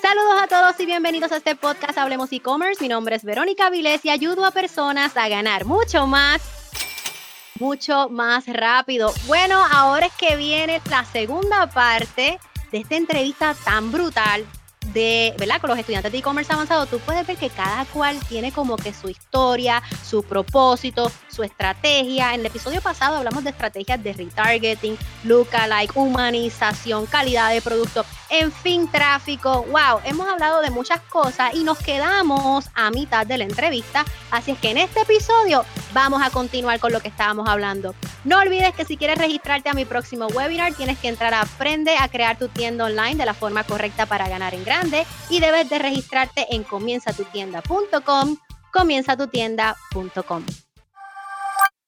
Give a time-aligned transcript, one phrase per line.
[0.00, 2.82] Saludos a todos y bienvenidos a este podcast Hablemos e-commerce.
[2.82, 6.40] Mi nombre es Verónica Vilés y ayudo a personas a ganar mucho más,
[7.58, 9.12] mucho más rápido.
[9.26, 12.38] Bueno, ahora es que viene la segunda parte
[12.72, 14.46] de esta entrevista tan brutal
[14.92, 15.60] de, ¿verdad?
[15.60, 18.92] Con los estudiantes de e-commerce avanzado, tú puedes ver que cada cual tiene como que
[18.92, 22.34] su historia, su propósito, su estrategia.
[22.34, 28.52] En el episodio pasado hablamos de estrategias de retargeting, lookalike, humanización, calidad de producto, en
[28.52, 29.64] fin, tráfico.
[29.64, 34.04] Wow, hemos hablado de muchas cosas y nos quedamos a mitad de la entrevista.
[34.30, 37.94] Así es que en este episodio vamos a continuar con lo que estábamos hablando.
[38.24, 41.96] No olvides que si quieres registrarte a mi próximo webinar, tienes que entrar a Aprende
[41.98, 45.68] a crear tu tienda online de la forma correcta para ganar en grande y debes
[45.68, 48.36] de registrarte en comienzatutienda.com,
[48.72, 50.44] comienzatutienda.com.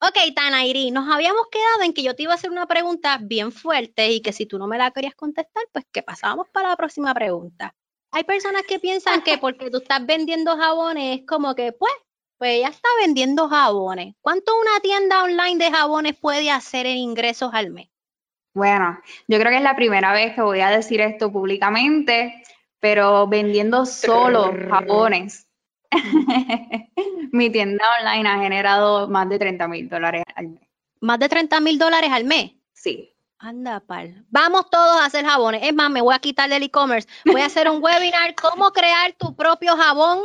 [0.00, 3.52] Ok, Tanairi, nos habíamos quedado en que yo te iba a hacer una pregunta bien
[3.52, 6.76] fuerte y que si tú no me la querías contestar, pues que pasábamos para la
[6.76, 7.74] próxima pregunta.
[8.10, 11.92] Hay personas que piensan que porque tú estás vendiendo jabones es como que, pues,
[12.36, 14.16] pues ella está vendiendo jabones.
[14.20, 17.92] ¿Cuánto una tienda online de jabones puede hacer en ingresos al mes?
[18.54, 22.41] Bueno, yo creo que es la primera vez que voy a decir esto públicamente,
[22.82, 25.46] pero vendiendo solo jabones.
[27.32, 30.68] Mi tienda online ha generado más de 30 mil dólares al mes.
[31.00, 32.52] ¿Más de 30 mil dólares al mes?
[32.72, 33.14] Sí.
[33.38, 34.26] Anda, pal.
[34.30, 35.62] Vamos todos a hacer jabones.
[35.62, 37.08] Es más, me voy a quitar del e-commerce.
[37.24, 40.20] Voy a hacer un webinar, cómo crear tu propio jabón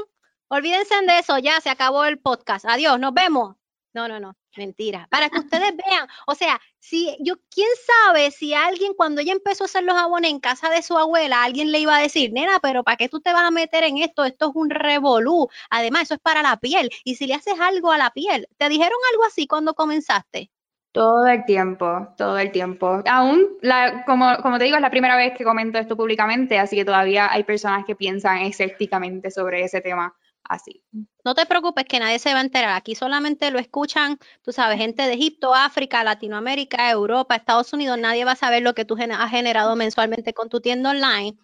[0.50, 2.66] Olvídense de eso, ya se acabó el podcast.
[2.66, 3.58] Adiós, nos vemos.
[3.94, 5.08] No, no, no, mentira.
[5.10, 9.64] Para que ustedes vean, o sea, si yo, quién sabe si alguien cuando ella empezó
[9.64, 12.60] a hacer los jabones en casa de su abuela, alguien le iba a decir, nena,
[12.62, 14.24] pero ¿para qué tú te vas a meter en esto?
[14.24, 15.50] Esto es un revolú.
[15.70, 16.90] Además, eso es para la piel.
[17.04, 20.52] Y si le haces algo a la piel, ¿te dijeron algo así cuando comenzaste?
[20.92, 23.04] Todo el tiempo, todo el tiempo.
[23.06, 26.76] Aún, la, como, como te digo, es la primera vez que comento esto públicamente, así
[26.76, 30.16] que todavía hay personas que piensan escépticamente sobre ese tema
[30.50, 30.84] así.
[31.24, 32.76] No te preocupes que nadie se va a enterar.
[32.76, 37.98] Aquí solamente lo escuchan, tú sabes, gente de Egipto, África, Latinoamérica, Europa, Estados Unidos.
[37.98, 41.38] Nadie va a saber lo que tú has generado mensualmente con tu tienda online.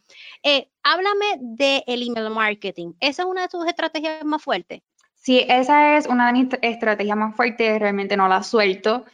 [0.43, 2.93] Eh, háblame del email marketing.
[2.99, 4.81] ¿Esa es una de tus estrategias más fuertes?
[5.15, 7.79] Sí, esa es una de mis estrategias más fuertes.
[7.79, 9.05] Realmente no la suelto.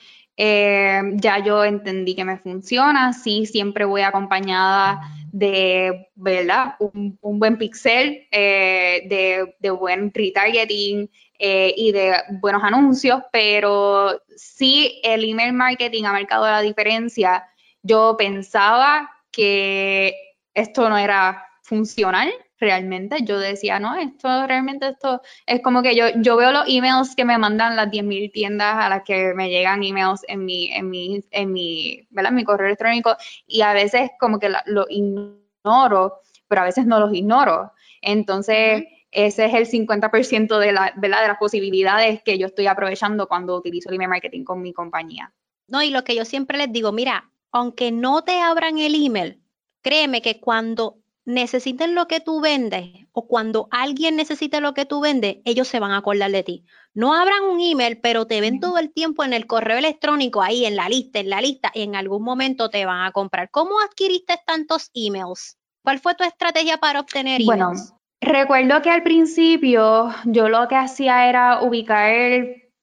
[0.41, 3.11] Eh, ya yo entendí que me funciona.
[3.11, 5.01] Sí, siempre voy acompañada
[5.33, 6.75] de, ¿verdad?
[6.79, 15.29] Un, buen pixel, eh, de, buen retargeting eh, y de buenos anuncios, pero sí el
[15.29, 17.45] email marketing ha marcado la diferencia.
[17.83, 20.13] Yo pensaba que
[20.53, 23.23] esto no era funcional realmente.
[23.23, 27.25] Yo decía, no, esto realmente esto es como que yo, yo veo los emails que
[27.25, 31.23] me mandan las 10.000 tiendas a las que me llegan emails en mi, en mi,
[31.31, 32.31] en mi, ¿verdad?
[32.31, 33.15] mi correo electrónico
[33.47, 37.71] y a veces como que lo ignoro, pero a veces no los ignoro.
[38.01, 41.21] Entonces, ese es el 50% de, la, ¿verdad?
[41.21, 45.33] de las posibilidades que yo estoy aprovechando cuando utilizo el email marketing con mi compañía.
[45.67, 49.41] No, y lo que yo siempre les digo, mira, aunque no te abran el email,
[49.81, 50.97] créeme que cuando
[51.29, 55.79] necesiten lo que tú vendes o cuando alguien necesite lo que tú vendes, ellos se
[55.79, 56.65] van a acordar de ti.
[56.93, 60.65] No abran un email, pero te ven todo el tiempo en el correo electrónico, ahí
[60.65, 63.51] en la lista, en la lista, y en algún momento te van a comprar.
[63.51, 65.57] ¿Cómo adquiriste tantos emails?
[65.83, 67.45] ¿Cuál fue tu estrategia para obtener emails?
[67.45, 67.73] Bueno,
[68.21, 72.11] recuerdo que al principio yo lo que hacía era ubicar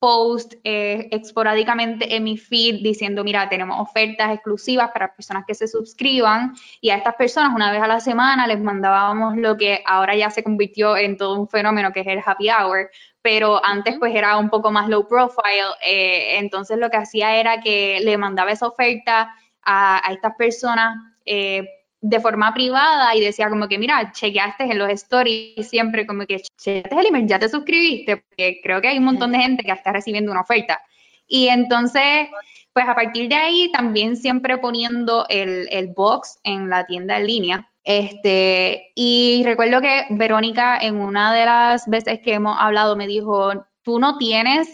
[0.07, 5.67] post eh, esporádicamente en mi feed diciendo, mira, tenemos ofertas exclusivas para personas que se
[5.67, 10.15] suscriban y a estas personas una vez a la semana les mandábamos lo que ahora
[10.15, 12.89] ya se convirtió en todo un fenómeno que es el happy hour,
[13.21, 17.61] pero antes pues era un poco más low profile, eh, entonces lo que hacía era
[17.61, 21.65] que le mandaba esa oferta a, a estas personas eh,
[22.01, 26.41] de forma privada y decía como que, mira, chequeaste en los stories siempre como que
[26.41, 29.73] chequeaste el email, ya te suscribiste, porque creo que hay un montón de gente que
[29.73, 30.81] está recibiendo una oferta.
[31.27, 32.29] Y entonces,
[32.73, 37.27] pues a partir de ahí también siempre poniendo el, el box en la tienda en
[37.27, 37.71] línea.
[37.83, 43.53] Este, y recuerdo que Verónica en una de las veces que hemos hablado me dijo,
[43.83, 44.69] tú no tienes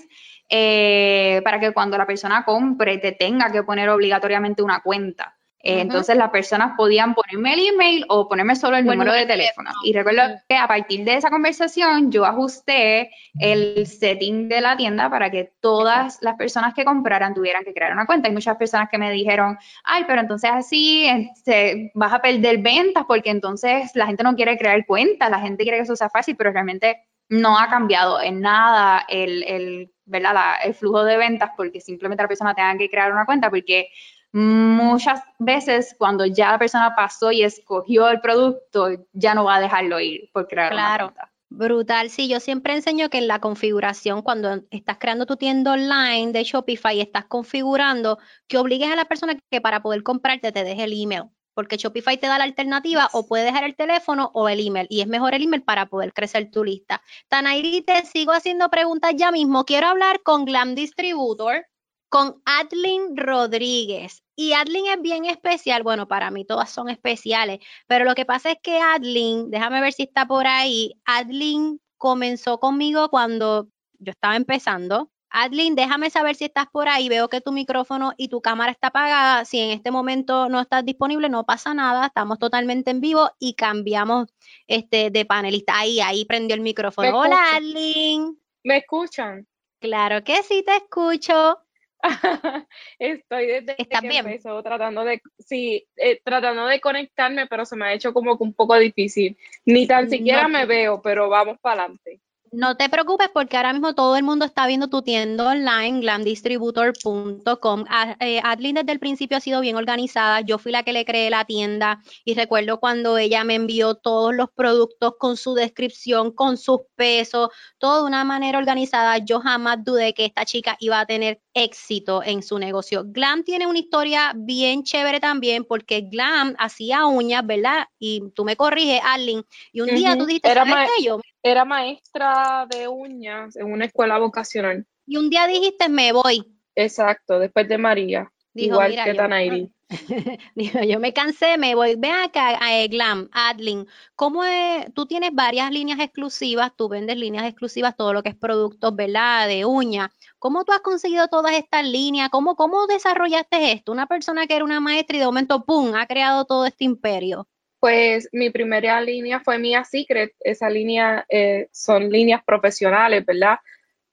[0.49, 5.37] eh, para que cuando la persona compre te tenga que poner obligatoriamente una cuenta.
[5.65, 9.71] Eh, entonces las personas podían ponerme el email o ponerme solo el número de teléfono.
[9.85, 15.09] Y recuerdo que a partir de esa conversación yo ajusté el setting de la tienda
[15.09, 18.29] para que todas las personas que compraran tuvieran que crear una cuenta.
[18.29, 23.05] Hay muchas personas que me dijeron, ay, pero entonces así este, vas a perder ventas
[23.07, 26.37] porque entonces la gente no quiere crear cuentas, la gente quiere que eso sea fácil,
[26.37, 30.57] pero realmente no ha cambiado en nada el, el, ¿verdad?
[30.65, 33.89] el flujo de ventas porque simplemente la persona tenga que crear una cuenta porque
[34.33, 39.61] muchas veces cuando ya la persona pasó y escogió el producto, ya no va a
[39.61, 41.07] dejarlo ir por crear claro.
[41.07, 41.33] una cuenta.
[41.55, 46.33] Brutal, sí, yo siempre enseño que en la configuración, cuando estás creando tu tienda online
[46.33, 48.19] de Shopify y estás configurando,
[48.49, 52.17] que obligues a la persona que para poder comprarte te deje el email, porque Shopify
[52.17, 55.35] te da la alternativa o puede dejar el teléfono o el email, y es mejor
[55.35, 57.03] el email para poder crecer tu lista.
[57.29, 59.67] Tanairi, te sigo haciendo preguntas ya mismo.
[59.67, 61.67] Quiero hablar con Glam Distributor,
[62.13, 64.23] con Adlin Rodríguez.
[64.37, 68.51] Y Adlin es bien especial, bueno, para mí todas son especiales, pero lo que pasa
[68.51, 73.69] es que Adlin, déjame ver si está por ahí, Adlin comenzó conmigo cuando
[73.99, 75.11] yo estaba empezando.
[75.31, 77.09] Adlin, déjame saber si estás por ahí.
[77.09, 79.47] Veo que tu micrófono y tu cámara está apagada.
[79.47, 82.09] Si en este momento no estás disponible, no pasa nada.
[82.09, 84.29] Estamos totalmente en vivo y cambiamos
[84.67, 85.79] este de panelista.
[85.79, 87.19] Ahí, ahí prendió el micrófono.
[87.19, 88.39] Hola, Adlin.
[88.63, 89.47] ¿Me escuchan?
[89.81, 91.59] Claro que sí, te escucho.
[92.99, 93.87] Estoy desde que
[94.19, 98.45] empezó tratando de, sí, eh, tratando de conectarme, pero se me ha hecho como que
[98.45, 99.37] un poco difícil.
[99.65, 102.21] Ni tan siquiera me veo, pero vamos para adelante.
[102.53, 107.85] No te preocupes porque ahora mismo todo el mundo está viendo tu tienda online, glamdistributor.com.
[108.21, 110.43] Eh, Adlin desde el principio ha sido bien organizada.
[110.43, 114.35] Yo fui la que le creé la tienda y recuerdo cuando ella me envió todos
[114.35, 119.17] los productos con su descripción, con sus pesos, todo de una manera organizada.
[119.17, 123.05] Yo jamás dudé que esta chica iba a tener éxito en su negocio.
[123.07, 127.87] Glam tiene una historia bien chévere también porque Glam hacía uñas, ¿verdad?
[127.99, 129.43] Y tú me corriges, Adlin.
[129.73, 130.67] Y un día tú dijiste, Era
[131.03, 131.19] yo?
[131.43, 134.87] Era maestra de uñas en una escuela vocacional.
[135.07, 136.47] Y un día dijiste, me voy.
[136.75, 138.33] Exacto, después de María.
[138.55, 139.73] igual que Tanairi.
[140.55, 141.97] Dijo, yo me cansé, me voy.
[141.97, 143.87] Ven acá, a Glam, Adlin.
[144.15, 144.93] ¿Cómo es?
[144.95, 149.49] Tú tienes varias líneas exclusivas, tú vendes líneas exclusivas, todo lo que es productos, ¿verdad?
[149.49, 150.11] De uña.
[150.39, 152.31] ¿Cómo tú has conseguido todas estas líneas?
[152.31, 153.93] ¿Cómo, ¿Cómo desarrollaste esto?
[153.93, 157.49] Una persona que era una maestra y de momento, ¡pum!, ha creado todo este imperio.
[157.83, 160.33] Pues mi primera línea fue Mia Secret.
[160.39, 163.59] Esa línea eh, son líneas profesionales, ¿verdad?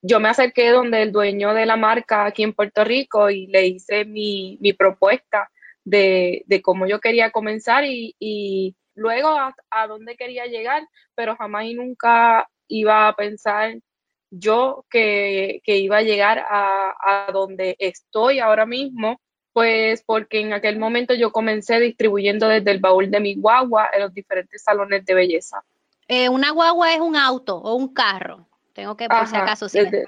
[0.02, 3.68] Yo me acerqué donde el dueño de la marca aquí en Puerto Rico y le
[3.68, 5.52] hice mi, propuesta
[5.86, 10.82] de, cómo yo quería comenzar y, luego a, dónde quería llegar,
[11.14, 13.76] pero jamás y nunca iba a pensar
[14.32, 16.96] yo que, iba a llegar a,
[17.28, 19.22] a donde estoy ahora mismo
[19.54, 24.02] pues porque en aquel momento yo comencé distribuyendo desde el baúl de mi guagua en
[24.02, 25.64] los diferentes salones de belleza.
[26.08, 28.48] Eh, una guagua es un auto o un carro.
[28.74, 30.06] Tengo que, por si acaso, si en otros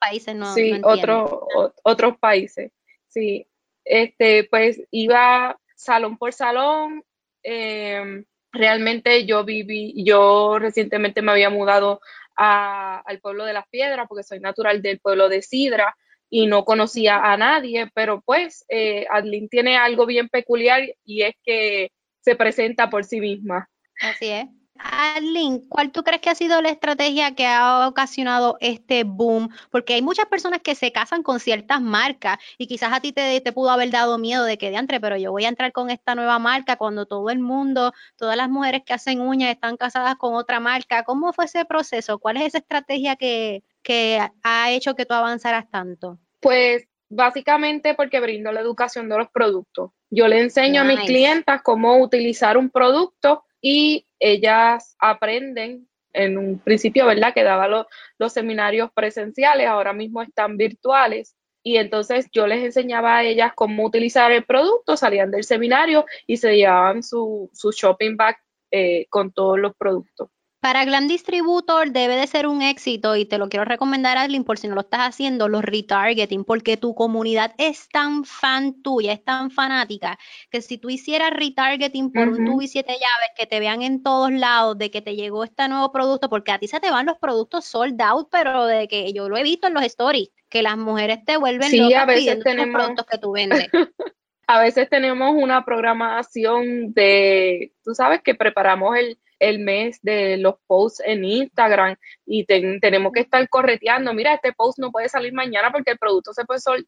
[0.00, 0.54] países no.
[0.54, 2.72] Sí, otros países.
[3.08, 3.46] Sí,
[3.84, 7.04] este, pues iba salón por salón.
[7.42, 12.00] Em, realmente yo viví, yo recientemente me había mudado
[12.36, 15.96] al pueblo de las piedras porque soy natural del pueblo de Sidra
[16.34, 19.06] y no conocía a nadie, pero pues eh,
[19.50, 21.90] tiene algo bien peculiar y es que
[22.22, 23.68] se presenta por sí misma.
[24.00, 24.46] Así es.
[24.78, 29.50] Adlin, ¿cuál tú crees que ha sido la estrategia que ha ocasionado este boom?
[29.70, 33.38] Porque hay muchas personas que se casan con ciertas marcas y quizás a ti te,
[33.42, 35.90] te pudo haber dado miedo de que de entre, pero yo voy a entrar con
[35.90, 40.16] esta nueva marca cuando todo el mundo, todas las mujeres que hacen uñas están casadas
[40.16, 41.04] con otra marca.
[41.04, 42.18] ¿Cómo fue ese proceso?
[42.18, 46.18] ¿Cuál es esa estrategia que, que ha hecho que tú avanzaras tanto?
[46.40, 49.90] Pues básicamente porque brindo la educación de los productos.
[50.10, 56.58] Yo le enseño a mis clientas cómo utilizar un producto y ellas aprenden en un
[56.58, 57.32] principio, ¿verdad?
[57.34, 57.86] Que daba
[58.18, 61.36] los seminarios presenciales, ahora mismo están virtuales.
[61.62, 66.36] Y entonces yo les enseñaba a ellas cómo utilizar el producto, salían del seminario y
[66.36, 68.36] se llevaban su, shopping bag
[68.70, 70.28] eh, con todos los productos.
[70.62, 74.60] Para Glam Distributor debe de ser un éxito y te lo quiero recomendar, Adlin, por
[74.60, 79.24] si no lo estás haciendo, los retargeting, porque tu comunidad es tan fan tuya, es
[79.24, 83.58] tan fanática, que si tú hicieras retargeting por un tubo y siete llaves, que te
[83.58, 86.78] vean en todos lados de que te llegó este nuevo producto, porque a ti se
[86.78, 89.82] te van los productos sold out, pero de que yo lo he visto en los
[89.82, 92.68] stories, que las mujeres te vuelven sí, locas a veces tenemos...
[92.68, 93.66] los productos que tú vendes.
[94.46, 100.54] a veces tenemos una programación de, tú sabes que preparamos el el mes de los
[100.68, 105.72] posts en Instagram y tenemos que estar correteando, mira, este post no puede salir mañana
[105.72, 106.86] porque el producto se puede sold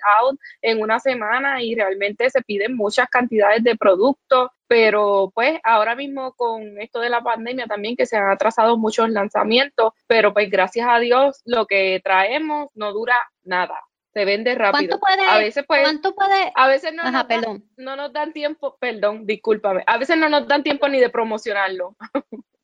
[0.63, 6.33] en una semana y realmente se piden muchas cantidades de productos, pero pues ahora mismo
[6.35, 10.87] con esto de la pandemia también que se han atrasado muchos lanzamientos, pero pues gracias
[10.89, 13.81] a Dios lo que traemos no dura nada
[14.15, 14.99] se vende rápido.
[14.99, 16.53] ¿Cuánto puede, a veces pues, ¿cuánto puede?
[16.55, 20.47] A veces no, nos Dan, no nos dan tiempo, perdón, discúlpame, a veces no nos
[20.47, 21.97] dan tiempo ni de promocionarlo.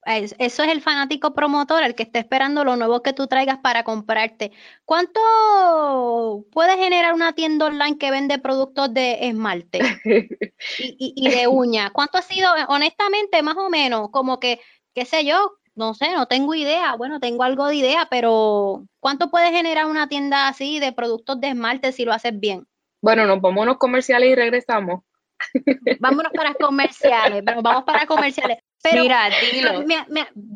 [0.06, 3.82] eso es el fanático promotor, el que está esperando lo nuevo que tú traigas para
[3.82, 4.52] comprarte.
[4.84, 9.80] ¿Cuánto puede generar una tienda online que vende productos de esmalte
[10.78, 11.90] y, de uña?
[11.90, 14.60] ¿Cuánto ha sido, honestamente, más o menos, como que,
[14.94, 16.94] qué sé yo, no sé, no tengo idea.
[16.94, 21.48] Bueno, tengo algo de idea, pero ¿cuánto puede generar una tienda así de productos de
[21.48, 22.66] esmalte si lo haces bien?
[23.00, 25.02] Bueno, nos vamos a los comerciales y regresamos.
[26.00, 28.58] Vámonos para comerciales, vamos para comerciales.
[28.82, 29.84] Pero, Mira, dilo.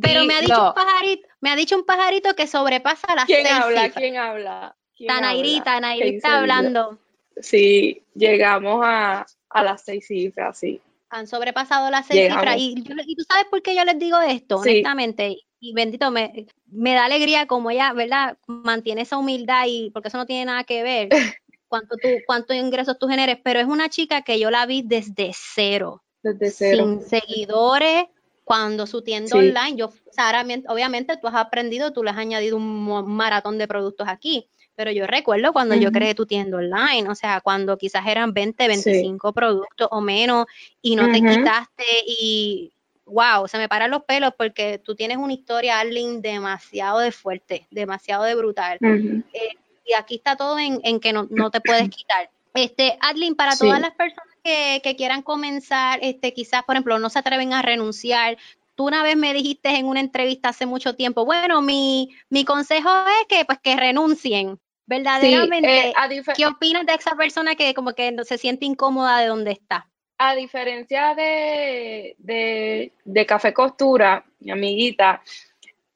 [0.01, 3.47] pero me ha dicho un pajarito, me ha dicho un pajarito que sobrepasa las ¿Quién
[3.47, 3.91] habla?
[3.91, 4.77] ¿Quién habla?
[4.95, 6.99] ¿Quién Tanairita, hablando.
[7.37, 10.81] Sí, llegamos a, las seis cifras, sí.
[11.15, 12.57] Han sobrepasado las seis cifras.
[12.59, 15.39] Y, tú sabes por qué yo les digo esto, honestamente.
[15.61, 18.37] Y bendito, me, me da alegría como ella, ¿verdad?
[18.49, 21.09] Mantiene esa humildad y porque eso no tiene nada que ver
[21.69, 25.31] cuánto, tú, cuántos ingresos tú generes, pero es una chica que yo la vi desde
[25.33, 26.03] cero.
[26.21, 26.85] Desde cero.
[26.85, 28.07] Sin seguidores,
[28.45, 29.93] cuando su tienda online, yo,
[30.69, 34.47] obviamente tú has aprendido, tú le has añadido un maratón de productos aquí,
[34.77, 38.69] pero yo recuerdo cuando yo creé tu tienda online, o sea, cuando quizás eran 20,
[38.69, 40.47] 25 productos o menos
[40.83, 42.73] y no te quitaste y
[43.07, 47.67] wow, se me paran los pelos porque tú tienes una historia, Arlene, demasiado de fuerte,
[47.71, 48.79] demasiado de brutal.
[48.83, 52.31] Eh, y aquí está todo en, que no, te puedes quitar.
[52.55, 57.19] Este, Adlin, para todas las personas que, quieran comenzar, este, quizás, por ejemplo, no se
[57.19, 58.37] atreven a renunciar.
[58.75, 62.91] Tú una vez me dijiste en una entrevista hace mucho tiempo, bueno, mi, mi consejo
[63.23, 64.59] es que, pues, que renuncien.
[64.87, 65.95] Verdaderamente, eh,
[66.37, 69.89] ¿qué opinas de esa persona que como que se siente incómoda de donde está?
[70.19, 75.23] A diferencia de, de, Café Costura, mi amiguita,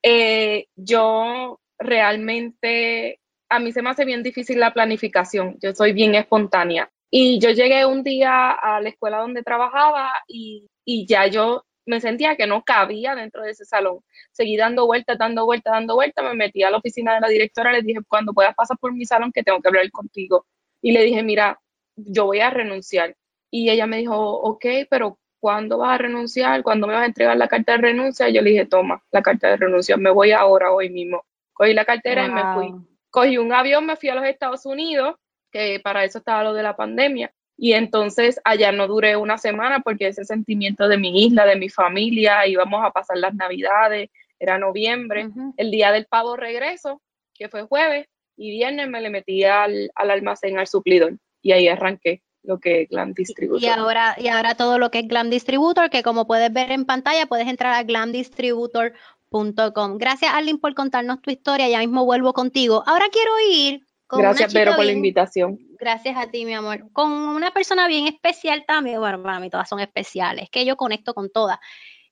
[0.03, 6.15] eh, yo realmente a mí se me hace bien difícil la planificación, yo soy bien
[6.15, 6.91] espontánea.
[7.11, 10.69] Y yo llegué un día a la escuela donde trabajaba y,
[11.07, 14.01] ya yo me sentía que no cabía dentro de ese salón.
[14.33, 17.73] Seguí dando vueltas, dando vueltas, dando vueltas, me metí a la oficina de la directora,
[17.73, 20.47] le dije, cuando puedas pasar por mi salón que tengo que hablar contigo.
[20.83, 21.59] Y le dije, mira,
[21.97, 23.17] yo voy a renunciar.
[23.51, 26.63] Y ella me dijo, ok, pero ¿cuándo vas a renunciar?
[26.63, 28.29] ¿Cuándo me vas a entregar la carta de renuncia?
[28.29, 31.25] Y yo le dije, toma, la carta de renuncia, me voy ahora, hoy mismo.
[31.55, 35.17] Cogí la cartera y me fui cogí un avión, me fui a los Estados Unidos,
[35.51, 37.33] que para eso estaba lo de la pandemia.
[37.57, 41.69] Y entonces allá no duré una semana porque ese sentimiento de mi isla, de mi
[41.69, 47.03] familia, íbamos a pasar las navidades, era noviembre, el día del pavo regreso,
[47.35, 52.23] que fue jueves, y viernes me le metí al, almacén, al suplidor, y ahí arranqué
[52.45, 53.63] lo que es Glam Distributor.
[53.63, 56.85] Y ahora, y ahora todo lo que es Glam Distributor, que como puedes ver en
[56.85, 58.93] pantalla, puedes entrar a glamdistributor
[59.31, 59.99] Com.
[59.99, 61.69] Gracias, Arlene, por contarnos tu historia.
[61.69, 62.83] Ya mismo vuelvo contigo.
[62.87, 65.59] Ahora quiero ir con Gracias, Vero, por la invitación.
[65.79, 66.91] Gracias a ti, mi amor.
[66.93, 68.99] Con una persona bien especial también.
[68.99, 71.59] Bueno, para mí todas son especiales, que yo conecto con todas.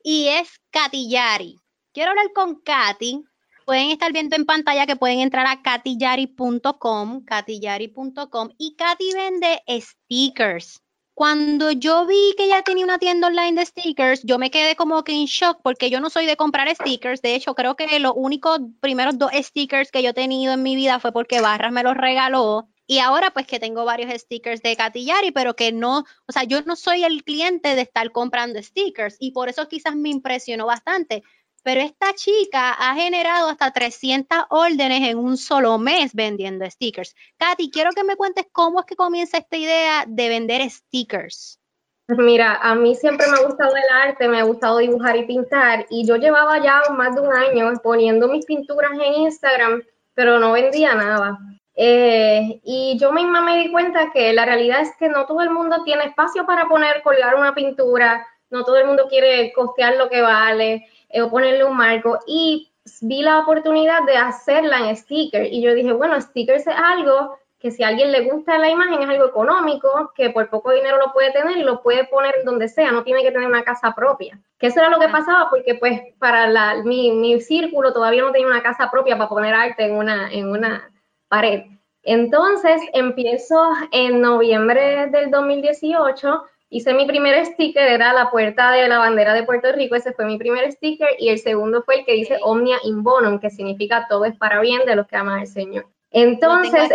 [0.02, 1.56] Y es Katy Yari.
[1.92, 3.24] Quiero hablar con Katy.
[3.64, 10.85] Pueden estar viendo en pantalla que pueden entrar a katiyari.com, katiyari.com y Katy vende stickers
[11.16, 15.02] cuando yo vi que ella tenía una tienda online de stickers, yo me quedé como
[15.02, 17.22] que en shock porque yo no soy de comprar stickers.
[17.22, 20.76] De hecho, creo que los únicos primeros dos stickers que yo he tenido en mi
[20.76, 22.68] vida fue porque Barras me los regaló.
[22.86, 26.60] Y ahora pues que tengo varios stickers de Catillari, pero que no, o sea, yo
[26.66, 31.22] no soy el cliente de estar comprando stickers y por eso quizás me impresionó bastante
[31.66, 37.16] pero esta chica ha generado hasta 300 órdenes en un solo mes vendiendo stickers.
[37.38, 41.58] Katy, quiero que me cuentes cómo es que comienza esta idea de vender stickers.
[42.06, 45.26] Pues mira, a mí siempre me ha gustado el arte, me ha gustado dibujar y
[45.26, 49.82] pintar y yo llevaba ya más de un año poniendo mis pinturas en Instagram,
[50.14, 51.36] pero no vendía nada.
[51.74, 55.50] Eh, y yo misma me di cuenta que la realidad es que no todo el
[55.50, 60.08] mundo tiene espacio para poner, colgar una pintura, no todo el mundo quiere costear lo
[60.08, 62.70] que vale eh, o ponerle un marco y
[63.00, 67.70] vi la oportunidad de hacerla en sticker y yo dije, bueno, stickers es algo que
[67.70, 71.12] si a alguien le gusta la imagen es algo económico, que por poco dinero lo
[71.14, 74.38] puede tener y lo puede poner donde sea, no tiene que tener una casa propia.
[74.58, 78.32] Que eso era lo que pasaba porque pues para la, mi, mi círculo todavía no
[78.32, 80.90] tenía una casa propia para poner arte en una, en una
[81.28, 81.64] pared.
[82.02, 86.44] Entonces empiezo en noviembre del 2018
[86.76, 90.26] Hice mi primer sticker, era la puerta de la bandera de Puerto Rico, ese fue
[90.26, 94.06] mi primer sticker, y el segundo fue el que dice Omnia in Bonum, que significa
[94.10, 95.86] todo es para bien de los que aman al Señor.
[96.10, 96.90] Entonces,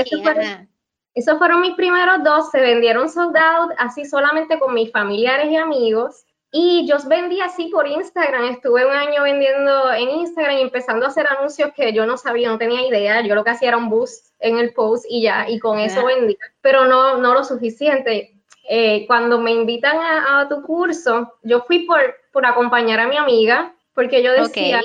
[1.16, 5.56] esos, fueron, mis primeros dos, se vendieron sold out, así solamente con mis familiares y
[5.56, 11.08] amigos, y yo vendí así por Instagram, estuve un año vendiendo en Instagram y empezando
[11.08, 13.78] a hacer anuncios que yo no sabía, no tenía idea, yo lo que hacía era
[13.78, 17.44] un boost en el post y ya, y con eso vendía, pero no, no lo
[17.44, 22.00] suficiente eh, cuando me invitan a, tu curso, yo fui por,
[22.32, 24.82] por acompañar a mi amiga porque yo decía,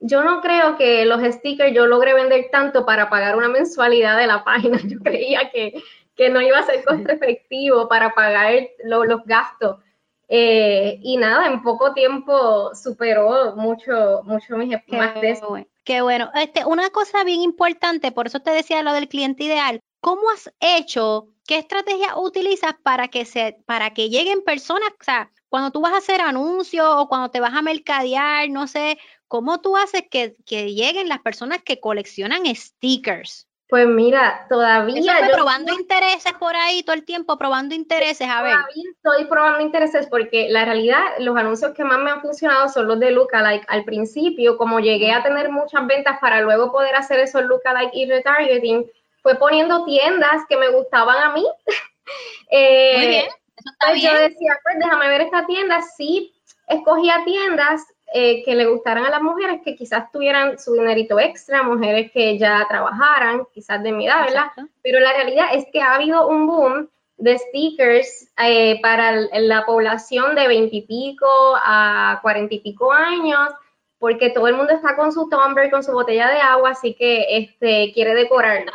[0.00, 4.26] yo no creo que los stickers yo logre vender tanto para pagar una mensualidad de
[4.26, 4.78] la página.
[4.84, 5.82] Yo creía que,
[6.30, 8.54] no iba a ser costo efectivo para pagar
[8.84, 9.78] los gastos.
[10.28, 15.66] Eh, y nada, en poco tiempo superó mucho, mucho mis expectativas.
[15.84, 16.30] Qué bueno.
[16.34, 19.80] Este, una cosa bien importante, por eso te decía lo del cliente ideal.
[20.00, 21.28] ¿Cómo has hecho?
[21.46, 24.90] ¿Qué estrategia utilizas para que se, para que lleguen personas?
[25.00, 28.66] O sea, cuando tú vas a hacer anuncios o cuando te vas a mercadear, no
[28.66, 28.98] sé,
[29.28, 33.46] ¿cómo tú haces que, que lleguen las personas que coleccionan stickers?
[33.68, 35.18] Pues mira, todavía.
[35.18, 38.52] Eso probando intereses por ahí todo el tiempo, probando intereses, a ver.
[38.52, 42.86] Todavía estoy probando intereses porque la realidad, los anuncios que más me han funcionado son
[42.86, 43.64] los de Lookalike.
[43.66, 48.06] Al principio, como llegué a tener muchas ventas para luego poder hacer esos Lookalike y
[48.06, 48.86] retargeting,
[49.26, 51.44] fue poniendo tiendas que me gustaban a mí.
[52.52, 55.82] eh, Muy bien, eso está pues Yo decía, pues déjame ver esta tienda.
[55.82, 56.32] Sí,
[56.68, 57.82] escogía tiendas
[58.14, 62.38] eh, que le gustaran a las mujeres que quizás tuvieran su dinerito extra, mujeres que
[62.38, 64.46] ya trabajaran, quizás de mi edad, ¿verdad?
[64.80, 70.36] Pero la realidad es que ha habido un boom de stickers eh, para la población
[70.36, 73.48] de veintipico a cuarenta y pico años,
[73.98, 77.38] porque todo el mundo está con su tumbler, con su botella de agua, así que
[77.38, 78.72] este, quiere decorarla.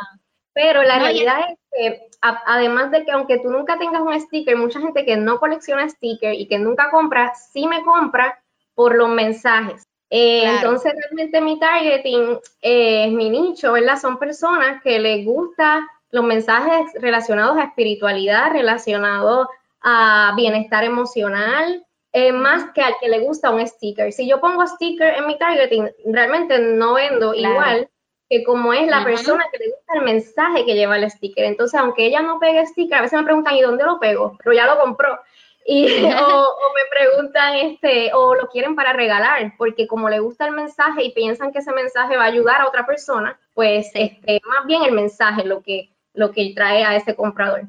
[0.54, 4.80] Pero la realidad es que, además de que aunque tú nunca tengas un sticker, mucha
[4.80, 8.42] gente que no colecciona stickers y que nunca compra, sí me compra
[8.74, 9.86] por los mensajes.
[10.10, 13.98] Eh, entonces, realmente mi targeting, eh, mi nicho, ¿verdad?
[13.98, 19.48] Son personas que les gusta los mensajes relacionados a espiritualidad, relacionados
[19.80, 21.82] a bienestar emocional,
[22.12, 24.12] eh, más que al que le gusta un sticker.
[24.12, 27.88] Si yo pongo sticker en mi targeting, realmente no vendo igual
[28.32, 31.44] que como es la persona que le gusta el mensaje que lleva el sticker.
[31.44, 34.38] Entonces, aunque ella no pegue sticker, a veces me preguntan, ¿y dónde lo pego?
[34.42, 35.20] Pero ya lo compró.
[35.66, 40.52] Y, o, me preguntan, este, o lo quieren para regalar, porque como le gusta el
[40.52, 44.64] mensaje y piensan que ese mensaje va a ayudar a otra persona, pues este, más
[44.64, 47.64] bien el mensaje lo que, lo que trae a ese comprador.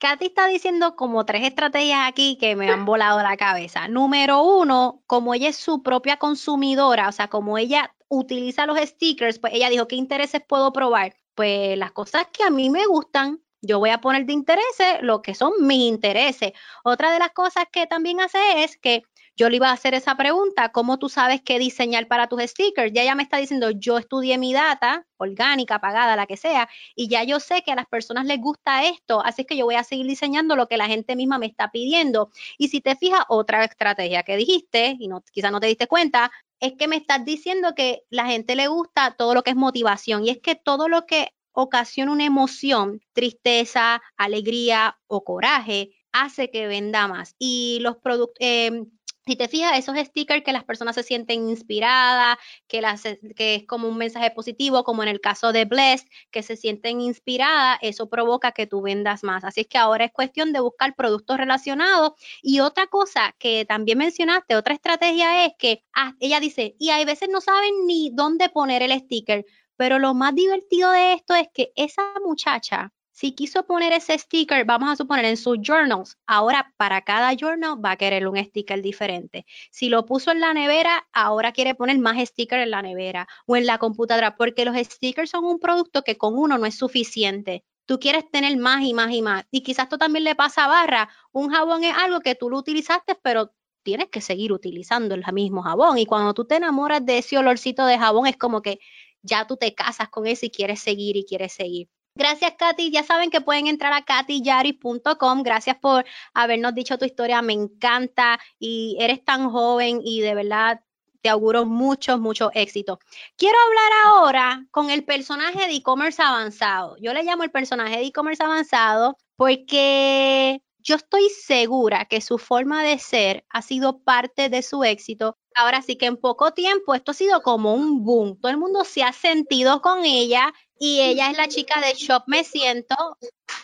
[0.00, 3.86] Katy está diciendo como tres estrategias aquí que me han volado la cabeza.
[3.86, 9.38] Número uno, como ella es su propia consumidora, o sea, como ella utiliza los stickers,
[9.38, 11.14] pues ella dijo, ¿qué intereses puedo probar?
[11.34, 15.22] Pues las cosas que a mí me gustan, yo voy a poner de intereses lo
[15.22, 16.52] que son mis intereses.
[16.84, 19.04] Otra de las cosas que también hace es que
[19.40, 22.92] yo le iba a hacer esa pregunta, ¿cómo tú sabes qué diseñar para tus stickers?
[22.92, 27.08] Ya ella me está diciendo, yo estudié mi data, orgánica, pagada, la que sea, y
[27.08, 29.82] ya yo sé que a las personas les gusta esto, así que yo voy a
[29.82, 32.30] seguir diseñando lo que la gente misma me está pidiendo.
[32.58, 36.30] Y si te fijas, otra estrategia que dijiste, y no, quizás no te diste cuenta,
[36.58, 40.26] es que me estás diciendo que la gente le gusta todo lo que es motivación,
[40.26, 46.66] y es que todo lo que ocasiona una emoción, tristeza, alegría o coraje, hace que
[46.66, 47.34] venda más.
[47.38, 48.90] Y los productos, em,
[49.30, 53.04] si te fijas, esos stickers que las personas se sienten inspiradas, que, las,
[53.36, 57.00] que es como un mensaje positivo, como en el caso de Blessed, que se sienten
[57.00, 59.44] inspiradas, eso provoca que tú vendas más.
[59.44, 62.14] Así es que ahora es cuestión de buscar productos relacionados.
[62.42, 67.04] Y otra cosa que también mencionaste, otra estrategia es que ah, ella dice, y hay
[67.04, 69.46] veces no saben ni dónde poner el sticker.
[69.76, 74.64] Pero lo más divertido de esto es que esa muchacha, si quiso poner ese sticker,
[74.64, 78.80] vamos a suponer en sus journals, ahora para cada journal va a querer un sticker
[78.80, 79.44] diferente.
[79.70, 83.56] Si lo puso en la nevera, ahora quiere poner más stickers en la nevera o
[83.56, 87.62] en la computadora, porque los stickers son un producto que con uno no es suficiente.
[87.84, 89.44] Tú quieres tener más y más y más.
[89.50, 91.10] Y quizás esto también le pasa a Barra.
[91.30, 93.52] Un jabón es algo que tú lo utilizaste, pero
[93.82, 95.98] tienes que seguir utilizando el mismo jabón.
[95.98, 98.78] Y cuando tú te enamoras de ese olorcito de jabón, es como que
[99.20, 101.90] ya tú te casas con eso y quieres seguir y quieres seguir.
[102.14, 102.90] Gracias, Katy.
[102.90, 105.42] Ya saben que pueden entrar a katyyari.com.
[105.42, 107.40] Gracias por habernos dicho tu historia.
[107.42, 110.80] Me encanta y eres tan joven y de verdad
[111.22, 112.98] te auguro mucho, mucho éxito.
[113.36, 116.96] Quiero hablar ahora con el personaje de e-commerce avanzado.
[117.00, 122.82] Yo le llamo el personaje de e-commerce avanzado porque yo estoy segura que su forma
[122.82, 125.36] de ser ha sido parte de su éxito.
[125.54, 128.38] Ahora sí que en poco tiempo esto ha sido como un boom.
[128.40, 132.24] Todo el mundo se ha sentido con ella y ella es la chica de Shop
[132.26, 132.96] Me Siento.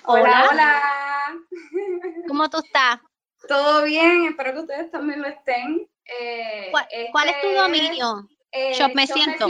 [0.04, 0.82] Hola, hola.
[2.28, 3.00] ¿Cómo tú estás?
[3.48, 5.88] Todo bien, espero que ustedes también lo estén.
[6.20, 8.28] Eh, ¿Cuál, es tu este, dominio?
[8.52, 9.46] Eh, Shop Me Siento.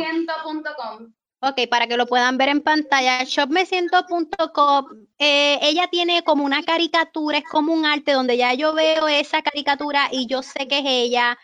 [1.41, 4.87] Ok, para que lo puedan ver en pantalla, shopmesiento.com,
[5.19, 9.43] eh, ella tiene como una caricatura, es como un arte donde ya yo veo esa
[9.43, 11.37] caricatura y yo sé que es ella.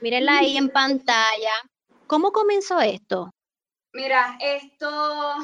[0.00, 1.52] Mírenla ahí en pantalla.
[2.08, 3.30] ¿Cómo comenzó esto?
[3.94, 5.34] Mira, esto,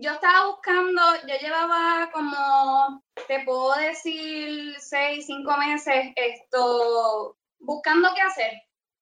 [0.00, 8.22] yo estaba buscando, yo llevaba como, te puedo decir, seis, cinco meses, esto, buscando qué
[8.22, 8.52] hacer.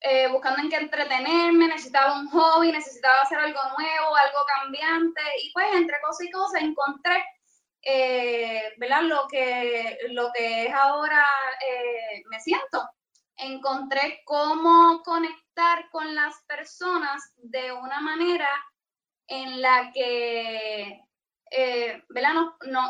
[0.00, 5.52] eh, buscando en qué entretenerme, necesitaba un hobby, necesitaba hacer algo nuevo, algo cambiante, y
[5.52, 7.24] pues entre cosas y cosas encontré,
[7.82, 8.74] eh.
[9.02, 11.24] Lo que, lo que es ahora
[11.68, 12.88] eh, me siento.
[13.36, 18.48] Encontré cómo conectar con las personas de una manera
[19.28, 21.04] en la que,
[22.08, 22.32] ¿verdad?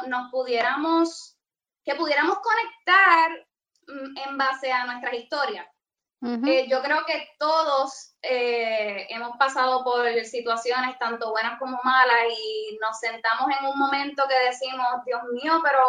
[0.07, 1.37] nos pudiéramos,
[1.85, 3.47] que pudiéramos conectar
[3.87, 5.67] mm, en base a nuestras historias
[6.21, 12.77] eh, yo creo que todos eh, hemos pasado por situaciones tanto buenas como malas y
[12.81, 15.85] nos sentamos en un momento que decimos, Dios mío, pero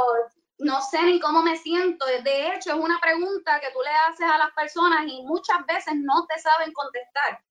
[0.59, 2.05] no sé ni cómo me siento.
[2.05, 5.95] De hecho, es una pregunta que tú le haces a las personas y muchas veces
[5.95, 7.41] no te saben contestar.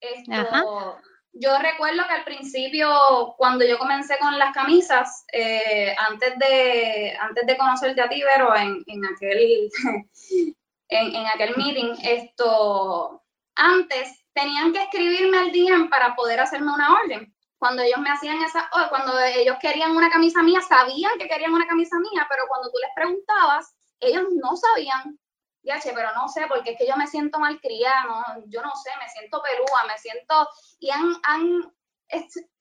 [0.00, 0.98] Esto,
[1.34, 7.46] yo recuerdo que al principio, cuando yo comencé con las camisas, eh, antes, de, antes
[7.46, 9.70] de conocerte a ti, Vero, en, en aquel
[10.88, 13.22] en, aquel meeting, esto,
[13.56, 17.34] antes tenían que escribirme al día para poder hacerme una orden.
[17.58, 21.66] Cuando ellos me hacían esa, cuando ellos querían una camisa mía, sabían que querían una
[21.66, 25.18] camisa mía, pero cuando tú les preguntabas, ellos no sabían.
[25.64, 28.90] Che, pero no sé, porque es que yo me siento malcriada, no, yo no sé,
[28.98, 30.48] me siento pelúa, me siento,
[30.78, 31.72] y han, han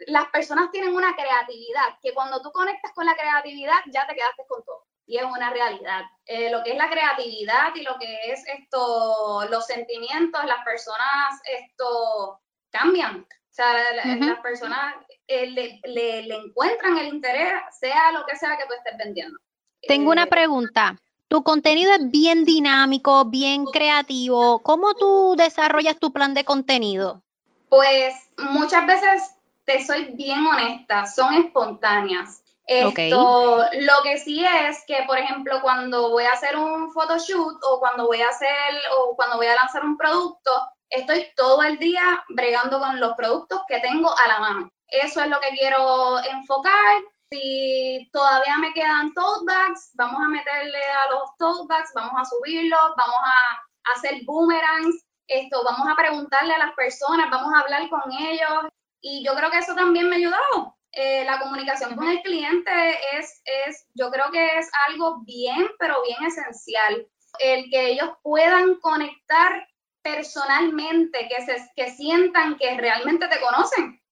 [0.08, 4.46] las personas tienen una creatividad, que cuando tú conectas con la creatividad, ya te quedaste
[4.48, 6.04] con todo y es una realidad.
[6.26, 11.42] Eh, lo que es la creatividad y lo que es esto, los sentimientos, las personas
[11.46, 12.40] esto
[12.70, 13.22] cambian.
[13.22, 14.96] O sea, las personas
[15.28, 19.38] eh, le, le, encuentran el interés, sea lo que sea que tú estés vendiendo.
[19.82, 20.96] Tengo una eh, pregunta.
[21.34, 24.60] Tu contenido es bien dinámico, bien creativo.
[24.60, 27.24] ¿Cómo tú desarrollas tu plan de contenido?
[27.70, 29.34] Pues muchas veces,
[29.66, 32.44] te soy bien honesta, son espontáneas.
[32.68, 37.80] Esto, lo que sí es que, por ejemplo, cuando voy a hacer un photoshoot o
[37.80, 40.52] cuando voy a hacer o cuando voy a lanzar un producto,
[40.88, 44.70] estoy todo el día bregando con los productos que tengo a la mano.
[44.88, 47.02] Eso es lo que quiero enfocar.
[47.34, 52.26] Si todavía me quedan tote bags, vamos a meterle a los tote bags, vamos a
[52.26, 57.90] subirlos, vamos a hacer boomerangs, esto, vamos a preguntarle a las personas, vamos a hablar
[57.90, 58.72] con ellos.
[59.02, 62.72] Y yo creo que eso también me ha ayudado eh, la comunicación con el cliente
[63.18, 67.08] es, es, yo creo que es algo bien, pero bien esencial.
[67.40, 69.68] El que ellos puedan conectar
[70.04, 74.03] personalmente, que, se, que sientan que realmente te conocen.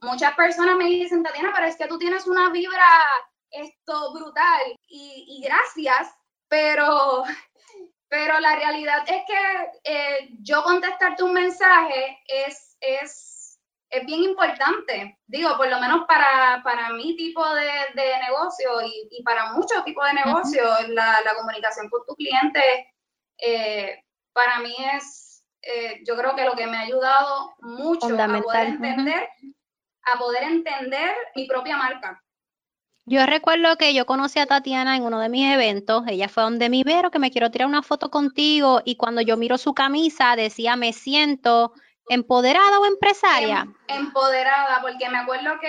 [0.00, 2.86] Muchas personas me dicen, Tatiana, pero es que tú tienes una vibra
[3.50, 6.14] esto brutal y, gracias,
[6.48, 7.24] pero,
[8.08, 13.38] pero la realidad es que eh, yo contestarte un mensaje es, es
[13.90, 19.52] es bien importante, digo, por lo menos para, para mi tipo de, negocio y, para
[19.52, 22.92] muchos tipos de negocio, la, comunicación con tu cliente,
[23.38, 28.42] eh, para mí es, eh, yo creo que lo que me ha ayudado mucho a
[28.42, 29.28] poder entender,
[30.14, 32.22] a poder entender mi propia marca.
[33.06, 36.68] Yo recuerdo que yo conocí a Tatiana en uno de mis eventos, ella fue donde
[36.68, 40.36] mi vero que me quiero tirar una foto contigo y cuando yo miro su camisa
[40.36, 41.72] decía me siento
[42.08, 43.66] ¿Empoderada o empresaria?
[43.86, 45.68] Em, empoderada, porque me acuerdo que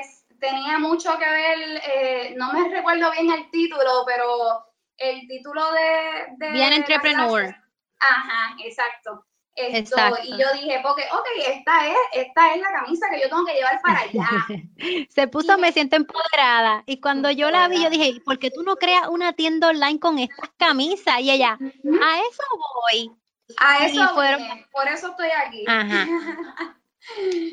[0.00, 4.66] es, tenía mucho que ver, eh, no me recuerdo bien el título, pero
[4.98, 6.52] el título de...
[6.52, 7.54] bien entrepreneur.
[8.00, 9.24] Ajá, exacto.
[10.24, 13.54] Y yo dije, porque, ok, esta es, esta es la camisa que yo tengo que
[13.54, 14.28] llevar para allá.
[15.10, 16.82] Se puso, me siento empoderada.
[16.86, 19.98] Y cuando yo la vi, yo dije, ¿por qué tú no creas una tienda online
[19.98, 21.20] con estas camisas?
[21.20, 22.42] Y ella, a eso
[22.82, 23.10] voy.
[23.56, 24.42] A eso fueron,
[24.72, 25.64] por eso estoy aquí.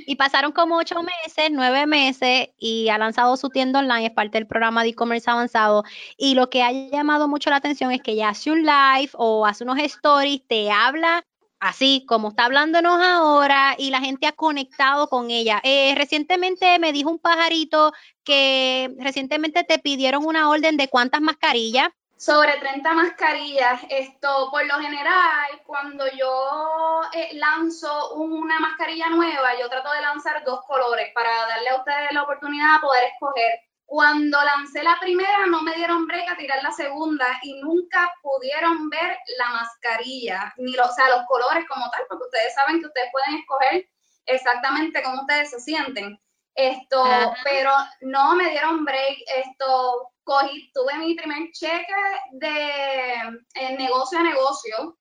[0.06, 4.38] Y pasaron como ocho meses, nueve meses, y ha lanzado su tienda online, es parte
[4.38, 5.84] del programa de e-commerce avanzado.
[6.18, 9.46] Y lo que ha llamado mucho la atención es que ella hace un live o
[9.46, 11.26] hace unos stories, te habla
[11.60, 15.62] así como está hablándonos ahora y la gente ha conectado con ella.
[15.64, 21.90] Eh, recientemente me dijo un pajarito que recientemente te pidieron una orden de cuántas mascarillas
[22.18, 23.82] sobre 30 mascarillas.
[23.90, 30.44] Esto, por lo general, cuando yo eh, lanzo una mascarilla nueva, yo trato de lanzar
[30.44, 33.60] dos colores para darle a ustedes la oportunidad de poder escoger.
[33.86, 38.90] Cuando lancé la primera, no me dieron break a tirar la segunda y nunca pudieron
[38.90, 42.88] ver la mascarilla, ni los, o sea, los colores como tal, porque ustedes saben que
[42.88, 43.88] ustedes pueden escoger
[44.26, 46.20] exactamente cómo ustedes se sienten.
[46.56, 47.04] Esto,
[47.44, 47.72] pero
[48.02, 49.18] no me dieron break.
[49.36, 51.94] Esto, cogí, tuve mi primer cheque
[52.32, 54.98] de negocio a negocio.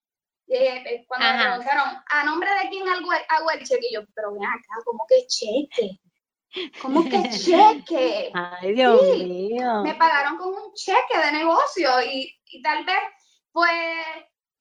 [0.47, 3.87] Eh, cuando me preguntaron, ¿a nombre de quién hago, hago el cheque?
[3.89, 6.01] Y yo, pero ven acá, ¿cómo que cheque?
[6.81, 8.31] ¿Cómo que cheque?
[8.35, 9.83] Ay, Dios mío.
[9.83, 13.01] Me pagaron con un cheque de negocio y, y tal vez,
[13.53, 13.73] pues,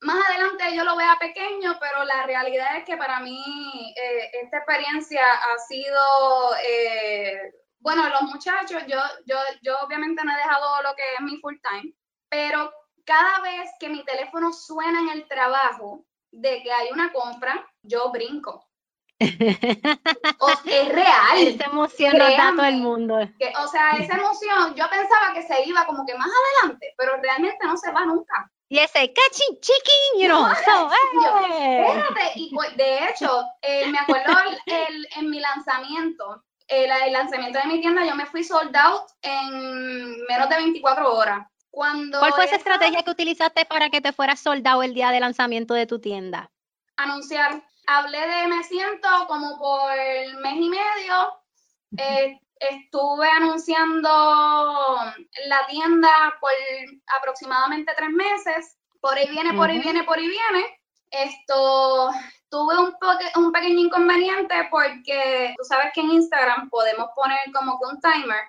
[0.01, 4.57] más adelante yo lo vea pequeño, pero la realidad es que para mí eh, esta
[4.57, 10.95] experiencia ha sido, eh, bueno, los muchachos, yo, yo, yo obviamente no he dejado lo
[10.95, 11.93] que es mi full time,
[12.29, 12.73] pero
[13.05, 18.11] cada vez que mi teléfono suena en el trabajo de que hay una compra, yo
[18.11, 18.67] brinco.
[20.39, 21.37] O, es real.
[21.37, 23.15] Esa emoción no da todo el mundo.
[23.15, 27.65] o sea, esa emoción, yo pensaba que se iba como que más adelante, pero realmente
[27.65, 28.51] no se va nunca.
[28.69, 30.47] Y ese catching chicken, you know.
[30.65, 30.89] So,
[31.51, 34.33] espérate, y pues, de hecho, eh, me acuerdo
[34.65, 39.03] el, en mi lanzamiento, el, el, lanzamiento de mi tienda, yo me fui sold out
[39.21, 41.47] en menos de 24 horas.
[41.69, 45.11] Cuando ¿Cuál fue esa estrategia que utilizaste para que te fueras sold out el día
[45.11, 46.51] de lanzamiento de tu tienda?
[46.97, 47.63] Anunciar.
[47.87, 49.91] Hablé de me siento como por
[50.41, 51.39] mes y medio.
[51.97, 54.09] Eh, estuve anunciando
[55.47, 56.51] la tienda por
[57.17, 58.77] aproximadamente tres meses.
[59.01, 60.79] Por ahí viene, por ahí viene, por ahí viene.
[61.11, 62.11] Esto
[62.49, 62.95] tuve un,
[63.35, 68.43] un pequeño inconveniente porque tú sabes que en Instagram podemos poner como que un timer.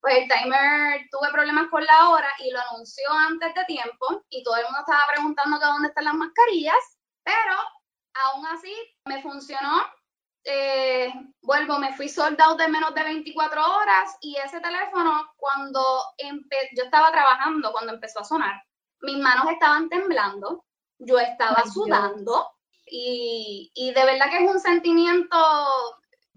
[0.00, 4.44] Pues el timer tuve problemas con la hora y lo anunció antes de tiempo y
[4.44, 7.56] todo el mundo estaba preguntando que dónde están las mascarillas, pero
[8.22, 8.72] aún así
[9.06, 9.82] me funcionó.
[10.44, 15.82] Eh, vuelvo, me fui soldado de menos de 24 horas y ese teléfono cuando
[16.76, 18.62] yo estaba trabajando, cuando empezó a sonar,
[19.00, 20.64] mis manos estaban temblando,
[20.98, 22.48] yo estaba sudando
[22.88, 25.36] y, de verdad que es un sentimiento,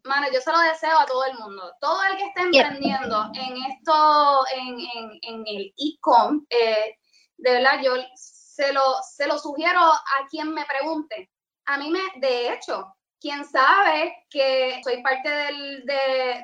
[0.04, 3.58] mano, yo se lo deseo a todo el mundo, todo el que esté emprendiendo en
[3.58, 6.98] esto, en, el e-com, eh,
[7.38, 11.30] de verdad yo se lo, se lo sugiero a quien me pregunte.
[11.70, 16.44] A mí me, de hecho, quien sabe que soy parte del, de,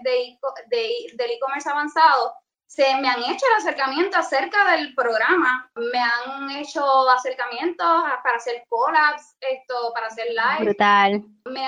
[1.15, 2.31] del e-commerce avanzado,
[2.75, 7.87] se me han hecho el acercamiento acerca del programa, me han hecho acercamientos
[8.21, 10.65] para hacer collabs, esto, para hacer live.
[10.65, 11.23] Brutal.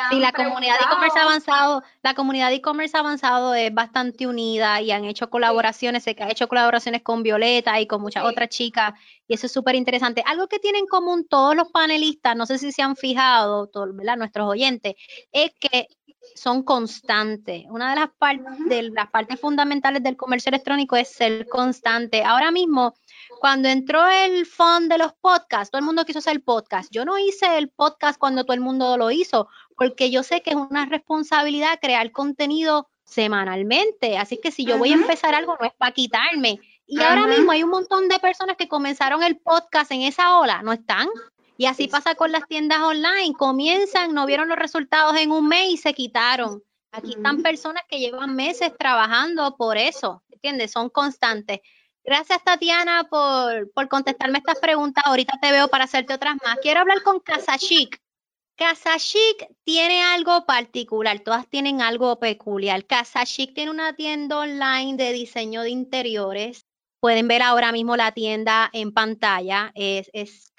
[0.10, 4.92] sí, la comunidad de e-commerce avanzado, la comunidad de e-commerce avanzado es bastante unida y
[4.92, 8.94] han hecho colaboraciones, que ha hecho colaboraciones con Violeta y con muchas otras chicas
[9.28, 10.24] y eso es súper interesante.
[10.26, 13.96] Algo que tienen en común todos los panelistas, no sé si se han fijado, todos,
[13.96, 14.18] ¿verdad?
[14.18, 14.96] nuestros oyentes,
[15.32, 15.88] es que
[16.36, 17.66] son constantes.
[17.70, 22.24] Una de las, partes de las partes fundamentales del comercio electrónico es ser constante.
[22.24, 22.96] Ahora mismo,
[23.40, 26.92] cuando entró el fund de los podcasts, todo el mundo quiso hacer podcast.
[26.92, 30.52] Yo no hice el podcast cuando todo el mundo lo hizo, porque yo sé que
[30.52, 34.18] es una responsabilidad crear contenido semanalmente.
[34.18, 36.60] Así que si yo voy a empezar algo, no es para quitarme.
[36.86, 40.62] Y ahora mismo hay un montón de personas que comenzaron el podcast en esa ola,
[40.64, 41.08] ¿no están?
[41.58, 43.34] Y así pasa con las tiendas online.
[43.34, 46.64] Comienzan, no vieron los resultados en un mes y se quitaron.
[46.92, 50.72] Aquí están personas que llevan meses trabajando por eso, ¿entiendes?
[50.72, 51.60] Son constantes.
[52.04, 55.04] Gracias, Tatiana, por, por contestarme estas preguntas.
[55.06, 56.58] Ahorita te veo para hacerte otras más.
[56.62, 58.00] Quiero hablar con Casa Chic.
[58.56, 62.86] Casa Chic tiene algo particular, todas tienen algo peculiar.
[62.86, 66.67] Casa Chic tiene una tienda online de diseño de interiores
[67.08, 69.72] Pueden ver ahora mismo la tienda en pantalla.
[69.76, 70.52] Es, es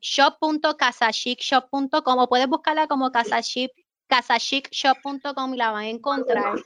[0.00, 6.58] shop.casachicshop.com o puedes buscarla como casachicshop.com y la van a encontrar.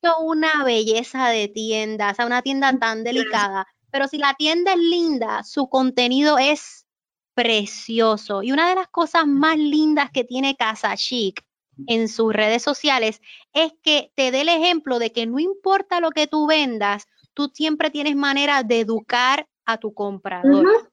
[0.00, 3.66] Es una belleza de tienda, o sea, una tienda tan delicada.
[3.90, 6.86] Pero si la tienda es linda, su contenido es
[7.34, 8.42] precioso.
[8.42, 11.44] Y una de las cosas más lindas que tiene Casa Chic
[11.86, 13.20] en sus redes sociales
[13.52, 17.06] es que te dé el ejemplo de que no importa lo que tú vendas,
[17.40, 20.90] tú siempre tienes manera de educar a tu comprador.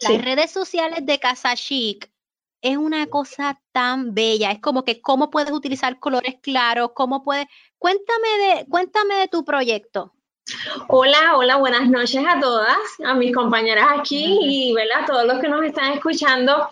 [0.00, 2.10] Las redes sociales de Casa Chic
[2.62, 4.50] es una cosa tan bella.
[4.50, 7.46] Es como que cómo puedes utilizar colores claros, cómo puedes.
[7.78, 10.14] Cuéntame de, cuéntame de tu proyecto.
[10.88, 15.48] Hola, hola, buenas noches a todas, a mis compañeras aquí y a todos los que
[15.48, 16.70] nos están escuchando.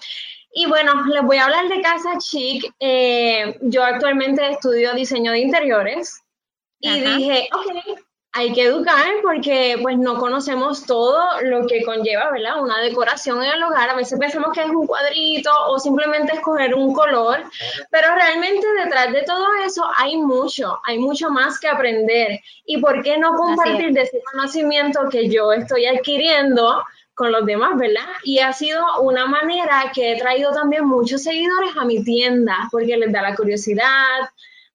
[0.55, 2.73] Y bueno, les voy a hablar de Casa Chic.
[2.81, 6.23] Eh, yo actualmente estudio diseño de interiores
[6.81, 7.99] y dije, ok,
[8.33, 12.63] hay que educar porque pues no conocemos todo lo que conlleva, ¿verdad?
[12.63, 13.91] Una decoración en el hogar.
[13.91, 17.43] A veces pensamos que es un cuadrito o simplemente escoger un color,
[17.91, 22.41] pero realmente detrás de todo eso hay mucho, hay mucho más que aprender.
[22.67, 26.83] ¿Y por qué no compartir de ese conocimiento que yo estoy adquiriendo?
[27.15, 28.07] con los demás, ¿verdad?
[28.23, 32.97] Y ha sido una manera que he traído también muchos seguidores a mi tienda, porque
[32.97, 34.21] les da la curiosidad,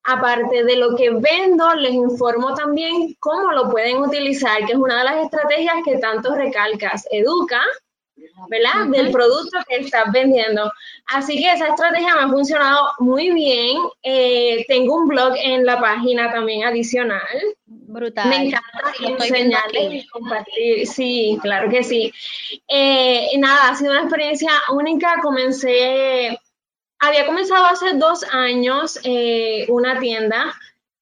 [0.04, 4.98] aparte de lo que vendo, les informo también cómo lo pueden utilizar, que es una
[4.98, 7.06] de las estrategias que tanto recalcas.
[7.10, 7.60] Educa,
[8.48, 8.86] ¿verdad?
[8.90, 10.70] Del producto que estás vendiendo.
[11.06, 13.78] Así que esa estrategia me ha funcionado muy bien.
[14.02, 17.20] Eh, tengo un blog en la página también adicional.
[17.66, 18.28] Brutal.
[18.28, 20.86] Me encanta enseñarles y compartir.
[20.86, 22.12] Sí, claro que sí.
[22.68, 25.20] Eh, nada, ha sido una experiencia única.
[25.22, 26.38] Comencé,
[27.06, 30.54] había comenzado hace dos años eh, una tienda.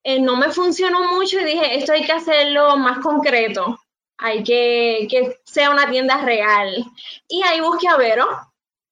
[0.03, 3.79] Eh, no me funcionó mucho y dije, esto hay que hacerlo más concreto.
[4.17, 6.85] Hay que que sea una tienda real.
[7.27, 8.27] Y ahí busqué a Vero,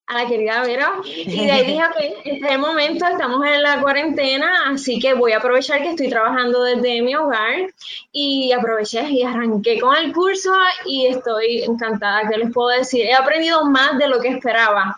[0.07, 1.01] a la querida Vero.
[1.05, 1.95] Y de ahí dije, ok,
[2.25, 6.09] este es el momento, estamos en la cuarentena, así que voy a aprovechar que estoy
[6.09, 7.73] trabajando desde mi hogar.
[8.11, 10.53] Y aproveché y arranqué con el curso
[10.85, 12.27] y estoy encantada.
[12.29, 13.05] ¿Qué les puedo decir?
[13.05, 14.95] He aprendido más de lo que esperaba.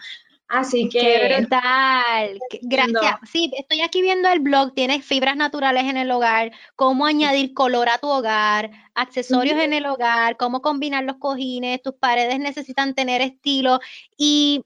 [0.47, 0.99] Así que.
[0.99, 2.39] Qué brutal.
[2.61, 3.19] Gracias.
[3.31, 4.73] Sí, estoy aquí viendo el blog.
[4.73, 9.85] Tienes fibras naturales en el hogar, cómo añadir color a tu hogar, accesorios en el
[9.85, 13.79] hogar, cómo combinar los cojines, tus paredes necesitan tener estilo.
[14.17, 14.63] Y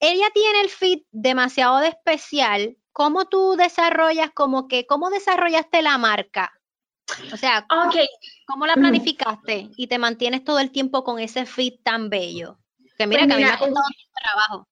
[0.00, 2.76] ella tiene el fit demasiado de especial.
[2.92, 6.52] ¿Cómo tú desarrollas, como que, cómo desarrollaste la marca?
[7.32, 7.66] O sea,
[8.46, 12.58] ¿cómo la planificaste y te mantienes todo el tiempo con ese fit tan bello?
[12.96, 14.68] Que mira, pues que a mí me ha costado mucho trabajo.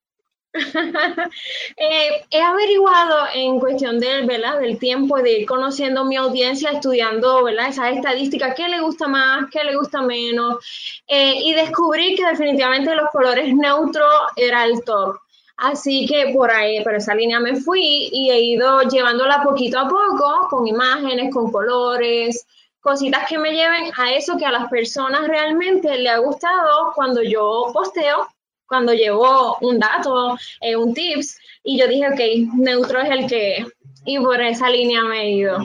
[1.76, 4.60] eh, he averiguado en cuestión del, ¿verdad?
[4.60, 7.68] del tiempo de ir conociendo mi audiencia, estudiando ¿verdad?
[7.68, 10.64] esas estadísticas, qué le gusta más, qué le gusta menos,
[11.08, 15.16] eh, y descubrí que definitivamente los colores neutros era el top.
[15.56, 19.88] Así que por ahí, por esa línea me fui y he ido llevándola poquito a
[19.88, 22.46] poco, con imágenes, con colores,
[22.80, 27.22] cositas que me lleven a eso que a las personas realmente le ha gustado cuando
[27.22, 28.28] yo posteo
[28.74, 33.64] cuando llegó un dato, eh, un tips, y yo dije, ok, neutro es el que,
[34.04, 35.58] y por esa línea me he ido.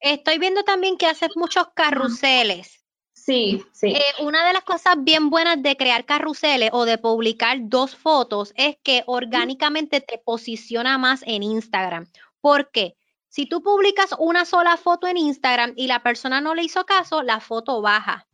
[0.00, 2.84] Estoy viendo también que haces muchos carruseles.
[3.12, 3.90] Sí, sí.
[3.90, 8.52] Eh, una de las cosas bien buenas de crear carruseles o de publicar dos fotos
[8.56, 12.08] es que orgánicamente te posiciona más en Instagram.
[12.40, 12.96] ¿Por qué?
[13.28, 17.22] Si tú publicas una sola foto en Instagram y la persona no le hizo caso,
[17.22, 18.26] la foto baja.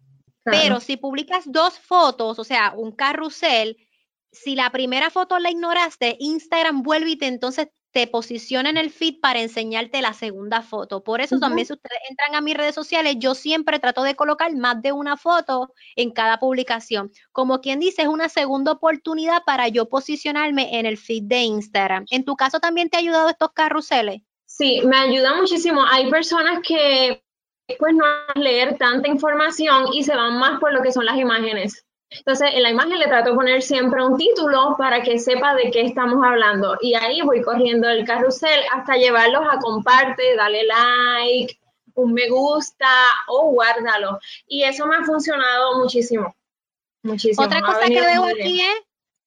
[0.44, 3.76] Pero si publicas dos fotos, o sea, un carrusel,
[4.42, 8.90] si la primera foto la ignoraste, Instagram vuelve y te entonces te posiciona en el
[8.90, 11.02] feed para enseñarte la segunda foto.
[11.02, 14.54] Por eso también si ustedes entran a mis redes sociales, yo siempre trato de colocar
[14.54, 17.10] más de una foto en cada publicación.
[17.32, 22.04] Como quien dice, es una segunda oportunidad para yo posicionarme en el feed de Instagram.
[22.10, 24.20] ¿En tu caso también te ha ayudado estos carruseles?
[24.44, 25.82] Sí, me ayuda muchísimo.
[25.90, 27.22] Hay personas que
[27.78, 31.85] pues no leer tanta información y se van más por lo que son las imágenes.
[32.10, 35.70] Entonces, en la imagen le trato de poner siempre un título para que sepa de
[35.70, 36.76] qué estamos hablando.
[36.80, 41.58] Y ahí voy corriendo el carrusel hasta llevarlos a comparte, dale like,
[41.94, 42.86] un me gusta
[43.28, 44.20] o guárdalo.
[44.46, 46.34] Y eso me ha funcionado muchísimo.
[47.02, 47.44] Muchísimo.
[47.44, 48.82] Otra cosa que veo aquí es,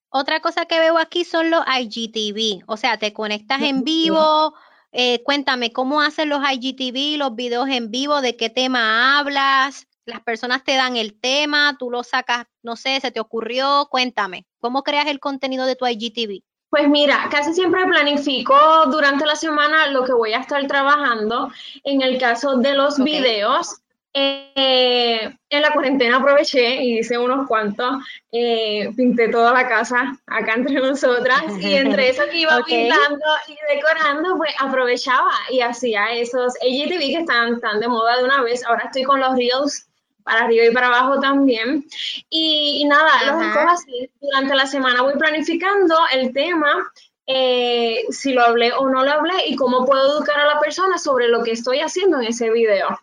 [0.09, 2.63] otra cosa que veo aquí son los IGTV.
[2.67, 4.55] O sea, te conectas en vivo.
[4.91, 8.21] Eh, cuéntame, ¿cómo hacen los IGTV, los videos en vivo?
[8.21, 9.88] ¿De qué tema hablas?
[10.09, 14.45] Las personas te dan el tema, tú lo sacas, no sé, se te ocurrió, cuéntame,
[14.59, 16.43] ¿cómo creas el contenido de tu IGTV?
[16.69, 18.55] Pues mira, casi siempre planifico
[18.87, 21.51] durante la semana lo que voy a estar trabajando.
[21.83, 23.81] En el caso de los videos,
[24.13, 30.53] eh, en la cuarentena aproveché y hice unos cuantos, eh, pinté toda la casa acá
[30.55, 36.53] entre nosotras y entre eso que iba pintando y decorando, pues aprovechaba y hacía esos
[36.61, 38.63] IGTV que están tan de moda de una vez.
[38.65, 39.88] Ahora estoy con los reels
[40.23, 41.85] para arriba y para abajo también.
[42.29, 44.11] Y, nada, los escojo así.
[44.19, 46.91] Durante la semana voy planificando el tema,
[47.25, 50.97] eh, si lo hablé o no lo hablé y cómo puedo educar a la persona
[50.97, 52.99] sobre lo que estoy haciendo en ese video.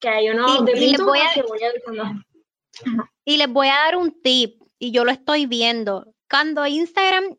[0.00, 1.60] Que hay uno de y les voy a, que voy
[3.24, 6.14] Y les voy a dar un tip, y yo lo estoy viendo.
[6.30, 7.36] Cuando Instagram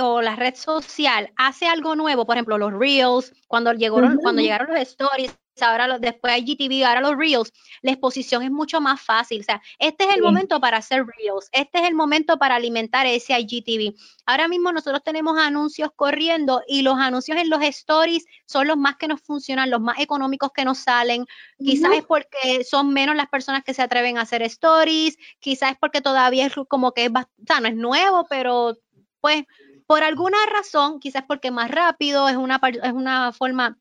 [0.00, 4.70] o la red social hace algo nuevo, por ejemplo, los Reels, cuando llegaron, cuando llegaron
[4.70, 9.00] los stories, ahora los, después hay GTV, ahora los Reels, la exposición es mucho más
[9.00, 9.40] fácil.
[9.40, 13.06] O sea, este es el momento para hacer Reels, este es el momento para alimentar
[13.06, 13.94] ese IGTV.
[14.26, 18.96] Ahora mismo nosotros tenemos anuncios corriendo y los anuncios en los stories son los más
[18.96, 21.26] que nos funcionan, los más económicos que nos salen.
[21.58, 25.78] Quizás es porque son menos las personas que se atreven a hacer stories, quizás es
[25.78, 27.12] porque todavía es como que es,
[27.46, 28.76] sea, no es nuevo, pero
[29.20, 29.44] pues
[29.88, 33.78] por alguna razón, quizás porque más rápido, es una, es una forma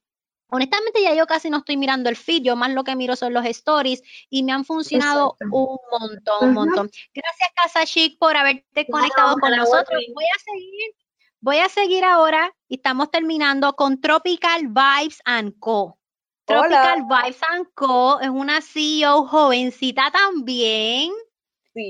[0.49, 3.33] Honestamente ya yo casi no estoy mirando el feed, yo más lo que miro son
[3.33, 6.89] los stories y me han funcionado un montón, un montón.
[7.13, 10.01] Gracias Casa Chic por haberte conectado con nosotros.
[10.13, 10.95] Voy a seguir,
[11.41, 15.97] voy a seguir ahora y estamos terminando con Tropical Vibes and Co.
[16.45, 18.21] Tropical Vibes and Co.
[18.21, 21.11] es una CEO jovencita también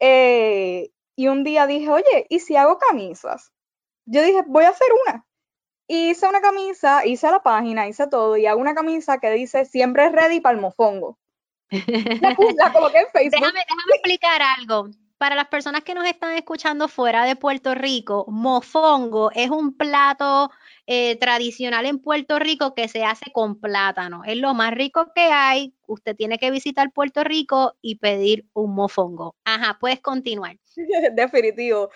[0.00, 3.52] Eh, y un día dije, oye, ¿y si hago camisas?
[4.06, 5.26] Yo dije, voy a hacer una.
[5.86, 10.08] Hice una camisa, hice la página, hice todo y hago una camisa que dice siempre
[10.08, 11.18] ready para el mofongo.
[11.70, 13.40] La, coloqué en Facebook.
[13.40, 14.88] Déjame, déjame explicar algo.
[15.18, 20.50] Para las personas que nos están escuchando fuera de Puerto Rico, mofongo es un plato
[20.86, 24.22] eh, tradicional en Puerto Rico que se hace con plátano.
[24.24, 25.72] Es lo más rico que hay.
[25.86, 29.36] Usted tiene que visitar Puerto Rico y pedir un mofongo.
[29.44, 30.56] Ajá, puedes continuar.
[31.12, 31.90] Definitivo.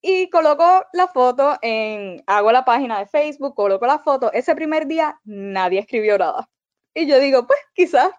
[0.00, 4.32] Y coloco la foto en, hago la página de Facebook, coloco la foto.
[4.32, 6.48] Ese primer día nadie escribió nada.
[6.94, 8.10] Y yo digo, pues quizás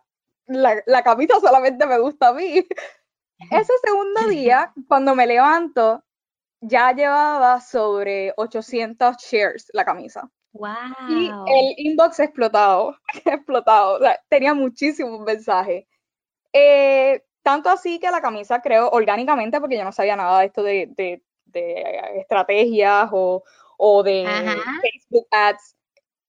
[0.46, 2.66] la, la camisa solamente me gusta a mí.
[3.50, 6.04] Ese segundo día, cuando me levanto,
[6.62, 10.30] ya llevaba sobre 800 shares la camisa.
[10.54, 10.70] Wow.
[11.10, 14.00] Y el inbox explotado, explotado.
[14.30, 15.86] tenía muchísimos mensajes.
[16.54, 20.62] Eh, tanto así que la camisa creo orgánicamente, porque yo no sabía nada de esto
[20.62, 21.24] de, de,
[22.20, 23.44] estrategias o,
[23.78, 24.26] o de
[24.82, 25.76] Facebook ads.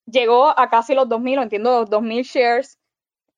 [0.06, 2.78] Llegó a casi los 2000, lo entiendo, 2000 shares.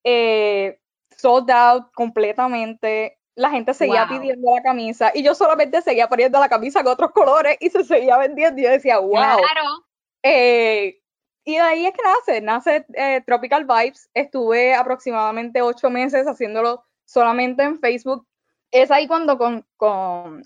[0.04, 0.78] Eh,
[1.16, 6.48] sold out completamente la gente seguía pidiendo la camisa y yo solamente seguía poniendo la
[6.48, 9.10] camisa con otros colores y se seguía vendiendo y yo decía, wow.
[9.10, 9.86] Claro.
[10.22, 11.00] Eh,
[11.44, 14.08] y de ahí es que nace, nace eh, Tropical Vibes.
[14.14, 18.26] Estuve aproximadamente ocho meses haciéndolo solamente en Facebook.
[18.70, 19.66] Es ahí cuando con,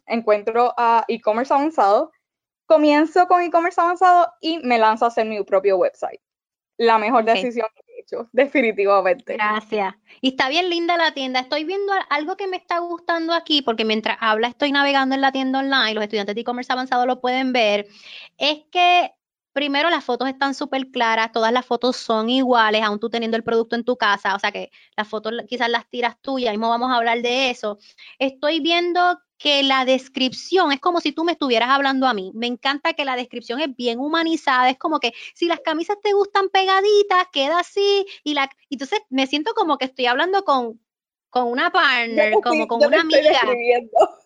[0.07, 2.11] encuentro a e-commerce avanzado.
[2.67, 6.21] Comienzo con e-commerce avanzado y me lanzo a hacer mi propio website.
[6.77, 7.67] La mejor decisión
[8.33, 9.35] definitivamente.
[9.35, 9.95] Gracias.
[10.21, 11.41] Y está bien linda la tienda.
[11.41, 15.33] Estoy viendo algo que me está gustando aquí, porque mientras habla estoy navegando en la
[15.33, 17.87] tienda online, los estudiantes de e-commerce avanzado lo pueden ver,
[18.37, 19.13] es que
[19.53, 23.43] primero las fotos están súper claras, todas las fotos son iguales, aún tú teniendo el
[23.43, 26.69] producto en tu casa, o sea que las fotos quizás las tiras tú, ya mismo
[26.69, 27.79] vamos a hablar de eso.
[28.21, 32.33] Estoy viendo que la descripción es como si tú me estuvieras hablando a mí.
[32.35, 36.13] Me encanta que la descripción es bien humanizada, es como que si las camisas te
[36.13, 40.81] gustan pegaditas, queda así y la entonces me siento como que estoy hablando con
[41.31, 43.41] con una partner, como con una amiga.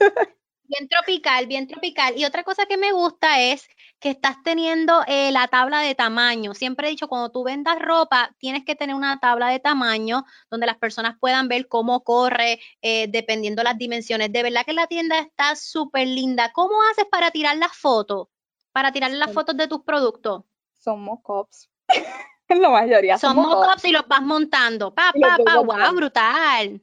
[0.73, 2.15] Bien tropical, bien tropical.
[2.17, 3.69] Y otra cosa que me gusta es
[4.01, 6.55] que estás teniendo eh, la tabla de tamaño.
[6.55, 10.67] Siempre he dicho, cuando tú vendas ropa, tienes que tener una tabla de tamaño donde
[10.67, 14.33] las personas puedan ver cómo corre, eh, dependiendo las dimensiones.
[14.33, 16.53] De verdad que la tienda está súper linda.
[16.55, 18.29] ¿Cómo haces para tirar las fotos?
[18.73, 20.45] Para tirar las fotos de tus productos.
[20.73, 21.69] Son mock-ups.
[22.49, 23.19] la mayoría.
[23.19, 24.95] Son, mock-ups y los vas montando.
[24.95, 26.81] Pa, pa, pa, wow, brutal.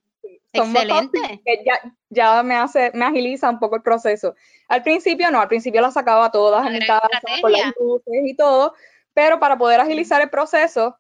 [0.51, 1.41] Excelente.
[1.65, 1.79] ya,
[2.09, 4.35] ya me hace, me agiliza un poco el proceso.
[4.67, 7.07] Al principio no, al principio las sacaba todas en casa,
[7.41, 8.73] con las luces y todo,
[9.13, 10.97] pero para poder agilizar el proceso,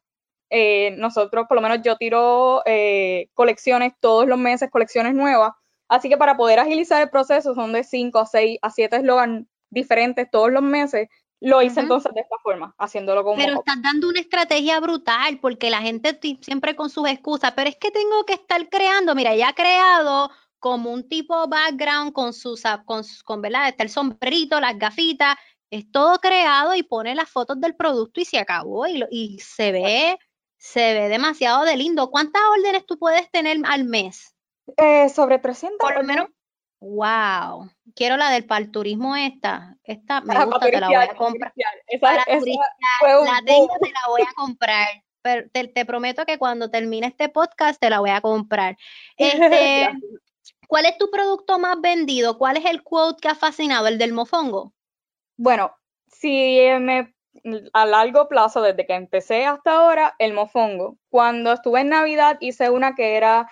[0.49, 5.53] eh, nosotros, por lo menos yo tiro eh, colecciones todos los meses, colecciones nuevas,
[5.87, 9.47] así que para poder agilizar el proceso son de 5 a 6 a 7 eslogans
[9.69, 11.07] diferentes todos los meses,
[11.41, 13.37] lo hice entonces de esta forma, haciéndolo como.
[13.37, 17.77] Pero estás dando una estrategia brutal, porque la gente siempre con sus excusas, pero es
[17.77, 19.15] que tengo que estar creando.
[19.15, 20.29] Mira, ya ha creado
[20.59, 23.69] como un tipo background con sus, con, con ¿verdad?
[23.69, 25.37] Está el sombrerito, las gafitas,
[25.71, 29.71] es todo creado y pone las fotos del producto y se acabó y, y se
[29.71, 30.19] ve,
[30.57, 32.11] se ve demasiado de lindo.
[32.11, 34.35] ¿Cuántas órdenes tú puedes tener al mes?
[34.75, 35.77] Eh, sobre 300.
[35.79, 36.27] Por lo menos
[36.81, 39.77] Wow, quiero la del turismo esta.
[39.83, 41.53] Esta me gusta, te la voy a comprar.
[41.87, 42.25] Esa, la
[43.45, 44.87] tengo, te la voy a comprar.
[45.21, 48.77] Pero te, prometo que cuando termine este podcast te la voy a comprar.
[49.17, 49.89] Este,
[50.67, 52.37] ¿Cuál es tu producto más vendido?
[52.37, 53.87] ¿Cuál es el quote que ha fascinado?
[53.87, 54.73] ¿El del mofongo?
[55.35, 55.75] Bueno,
[56.07, 57.13] si me
[57.73, 60.97] a largo plazo, desde que empecé hasta ahora, el mofongo.
[61.09, 63.49] Cuando estuve en Navidad hice una que era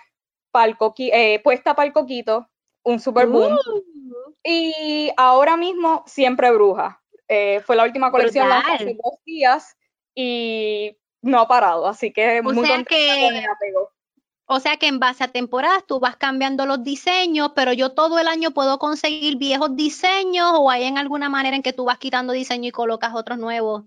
[0.98, 2.50] eh, puesta para el coquito,
[2.88, 3.54] un super boom.
[3.54, 4.34] Uh.
[4.44, 7.02] Y ahora mismo siempre bruja.
[7.28, 9.76] Eh, fue la última colección hace dos días
[10.16, 13.46] y no ha parado, así que muy sea que,
[14.46, 18.18] O sea que en base a temporadas tú vas cambiando los diseños, pero yo todo
[18.20, 21.98] el año puedo conseguir viejos diseños o hay en alguna manera en que tú vas
[21.98, 23.84] quitando diseño y colocas otros nuevos,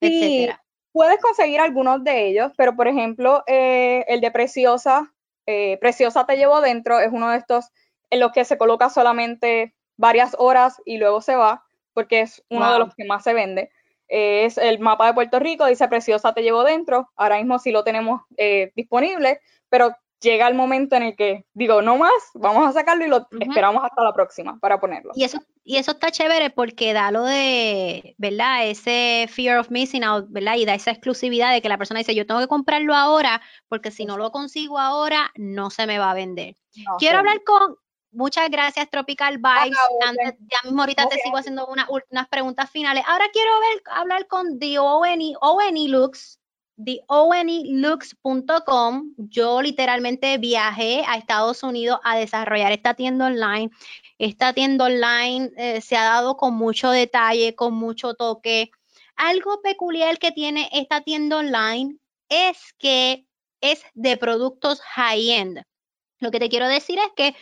[0.00, 0.60] etcétera.
[0.92, 5.14] Puedes conseguir algunos de ellos, pero por ejemplo, eh, el de Preciosa,
[5.46, 7.70] eh, Preciosa te llevo dentro, es uno de estos
[8.10, 12.72] en los que se coloca solamente varias horas y luego se va, porque es uno
[12.72, 13.70] de los que más se vende.
[14.08, 17.84] es el mapa de Puerto Rico, dice Preciosa te llevo dentro, ahora mismo sí lo
[17.84, 22.72] tenemos eh, disponible, pero llega el momento en el que digo, no más, vamos a
[22.72, 25.12] sacarlo y lo esperamos hasta la próxima para ponerlo.
[25.14, 28.66] Y eso, y eso está chévere porque da lo de, ¿verdad?
[28.66, 30.56] Ese fear of missing out, ¿verdad?
[30.56, 33.90] Y da esa exclusividad de que la persona dice, yo tengo que comprarlo ahora porque
[33.90, 36.56] si no lo consigo ahora, no se me va a vender.
[36.98, 37.76] Quiero hablar con,
[38.12, 39.78] Muchas gracias, Tropical Vibes.
[40.40, 43.04] ya mismo ahorita te sigo haciendo unas preguntas finales.
[43.06, 46.40] Ahora quiero ver, hablar con The ONE, ONE Looks,
[46.84, 49.14] theonelooks.com.
[49.16, 53.70] Yo literalmente viajé a Estados Unidos a desarrollar esta tienda online.
[54.18, 58.72] Esta tienda online eh, se ha dado con mucho detalle, con mucho toque.
[59.16, 61.96] Algo peculiar que tiene esta tienda online
[62.28, 63.24] es que
[63.60, 65.62] es de productos high-end.
[66.20, 67.34] Lo que te quiero decir es que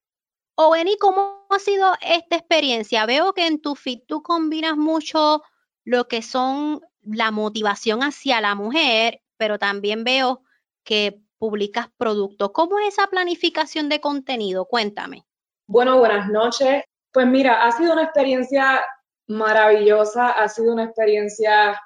[0.55, 3.07] O Eni, ¿cómo ha sido esta experiencia?
[3.07, 5.43] Veo que en tu feed tú combinas mucho
[5.85, 10.43] lo que son la motivación hacia la mujer, pero también veo
[10.89, 12.51] que publicas productos.
[12.55, 14.65] ¿Cómo es esa planificación de contenido?
[14.65, 15.27] Cuéntame.
[15.67, 16.83] Bueno, buenas noches.
[17.13, 18.81] Pues mira, ha sido una experiencia
[19.27, 21.79] maravillosa, ha sido una experiencia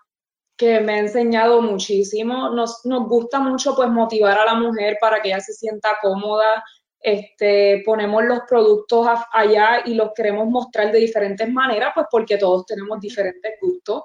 [0.56, 2.50] que me ha enseñado muchísimo.
[2.50, 6.62] Nos, nos gusta mucho pues motivar a la mujer para que ella se sienta cómoda.
[7.00, 12.64] Este, ponemos los productos allá y los queremos mostrar de diferentes maneras, pues porque todos
[12.66, 14.04] tenemos diferentes gustos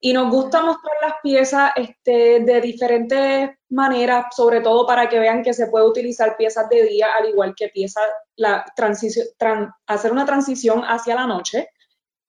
[0.00, 5.42] y nos gusta mostrar las piezas este, de diferentes maneras, sobre todo para que vean
[5.42, 8.04] que se puede utilizar piezas de día, al igual que piezas,
[8.36, 9.26] la transición,
[9.86, 11.68] hacer una transición hacia la noche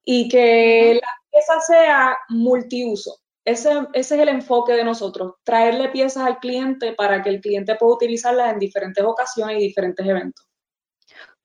[0.04, 3.20] y que la pieza sea multiuso.
[3.46, 7.76] Ese, ese es el enfoque de nosotros, traerle piezas al cliente para que el cliente
[7.76, 10.46] pueda utilizarlas en diferentes ocasiones y diferentes eventos.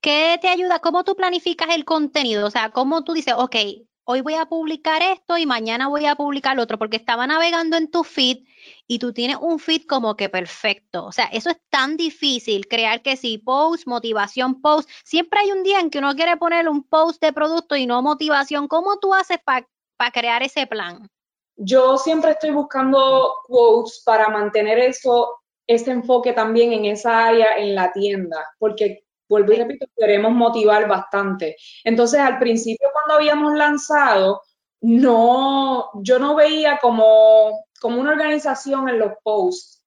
[0.01, 0.81] ¿Qué te ayuda?
[0.81, 2.47] ¿Cómo tú planificas el contenido?
[2.47, 3.57] O sea, ¿cómo tú dices, ok,
[4.05, 7.91] hoy voy a publicar esto y mañana voy a publicar otro, porque estaba navegando en
[7.91, 8.45] tu feed
[8.87, 11.07] y tú tienes un feed como que perfecto.
[11.07, 14.89] O sea, eso es tan difícil, crear que sí, post, motivación, post.
[15.05, 18.03] Siempre hay un día en que uno quiere poner un post de producto y no
[18.03, 18.69] motivación.
[18.69, 21.09] ¿Cómo tú haces para crear ese plan?
[21.57, 27.75] Yo siempre estoy buscando quotes para mantener eso, ese enfoque también en esa área en
[27.75, 31.57] la tienda, porque vuelvo y repito, queremos motivar bastante.
[31.85, 34.43] Entonces, al principio cuando habíamos lanzado,
[34.81, 39.83] no, yo no veía como, como una organización en los posts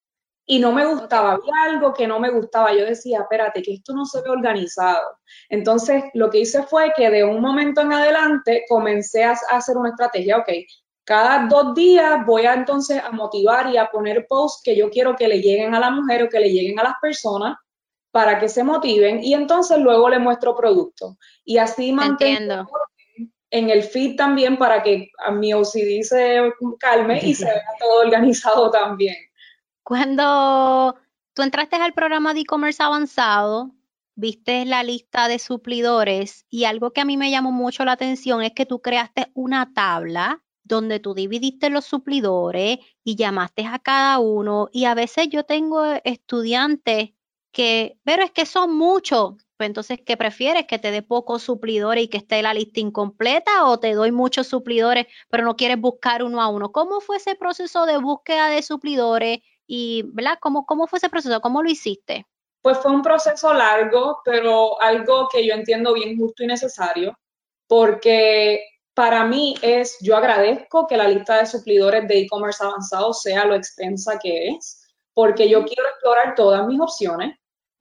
[0.49, 2.73] y no me gustaba, había algo que no me gustaba.
[2.73, 5.19] Yo decía, espérate, que esto no se ve organizado.
[5.49, 9.89] Entonces, lo que hice fue que de un momento en adelante comencé a, hacer una
[9.89, 10.49] estrategia, ok,
[11.03, 15.15] cada dos días voy a entonces a motivar y a poner posts que yo quiero
[15.15, 17.57] que le lleguen a la mujer o que le lleguen a las personas
[18.11, 21.17] para que se motiven y entonces luego le muestro producto.
[21.45, 22.67] Y así mantengo
[23.51, 28.01] en el feed también para que a mi OCD se calme y se vea todo
[28.05, 29.15] organizado también.
[29.83, 30.95] Cuando
[31.33, 33.71] tú entraste al programa de e-commerce avanzado,
[34.15, 38.41] viste la lista de suplidores y algo que a mí me llamó mucho la atención
[38.41, 44.19] es que tú creaste una tabla donde tú dividiste los suplidores y llamaste a cada
[44.19, 47.11] uno y a veces yo tengo estudiantes
[47.57, 49.33] que, pero es que son muchos.
[49.57, 50.67] pues entonces, ¿qué prefieres?
[50.67, 54.45] ¿Que te dé pocos suplidores y que esté la lista incompleta o te doy muchos
[54.45, 56.71] suplidores, pero no quieres buscar uno a uno?
[56.71, 60.37] ¿Cómo fue ese proceso de búsqueda de suplidores y, ¿verdad?
[60.39, 61.41] ¿Cómo, cómo fue ese proceso?
[61.41, 62.27] ¿Cómo lo hiciste?
[62.61, 67.17] Pues fue un proceso largo, pero algo que yo entiendo bien justo y necesario,
[67.67, 68.61] porque
[68.93, 73.55] para mí es, yo agradezco que la lista de suplidores de e-commerce avanzado sea lo
[73.55, 74.83] extensa que es,
[75.15, 77.35] porque yo quiero explorar todas mis opciones.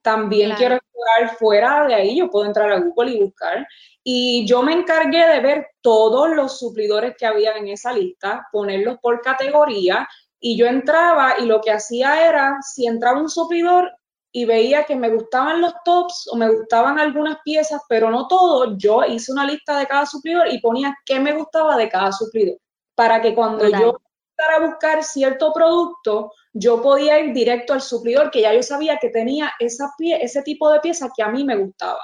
[0.07, 3.67] También quiero explorar fuera de ahí, yo puedo entrar a Google y buscar.
[4.05, 8.99] Y yo me encargué de ver todos los suplidores que había en esa lista, ponerlos
[9.01, 10.07] por categoría,
[10.39, 13.91] y yo entraba y lo que hacía era, si entraba un suplidor,
[14.31, 18.77] y veía que me gustaban los tops o me gustaban algunas piezas, pero no todo,
[18.77, 22.57] yo hice una lista de cada suplidor y ponía qué me gustaba de cada suplidor,
[22.95, 23.97] para que cuando yo
[24.45, 29.09] a buscar cierto producto, yo podía ir directo al suplidor, que ya yo sabía que
[29.09, 32.03] tenía esa pie, ese tipo de pieza que a mí me gustaba.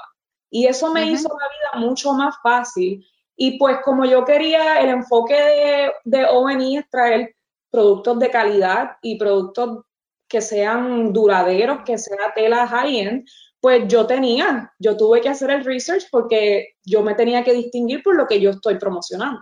[0.50, 3.04] Y eso me hizo la vida mucho más fácil.
[3.36, 7.34] Y pues como yo quería el enfoque de, de ONI es traer
[7.70, 9.80] productos de calidad y productos
[10.28, 13.24] que sean duraderos, que sea tela high-end,
[13.60, 18.02] pues yo tenía, yo tuve que hacer el research porque yo me tenía que distinguir
[18.02, 19.40] por lo que yo estoy promocionando.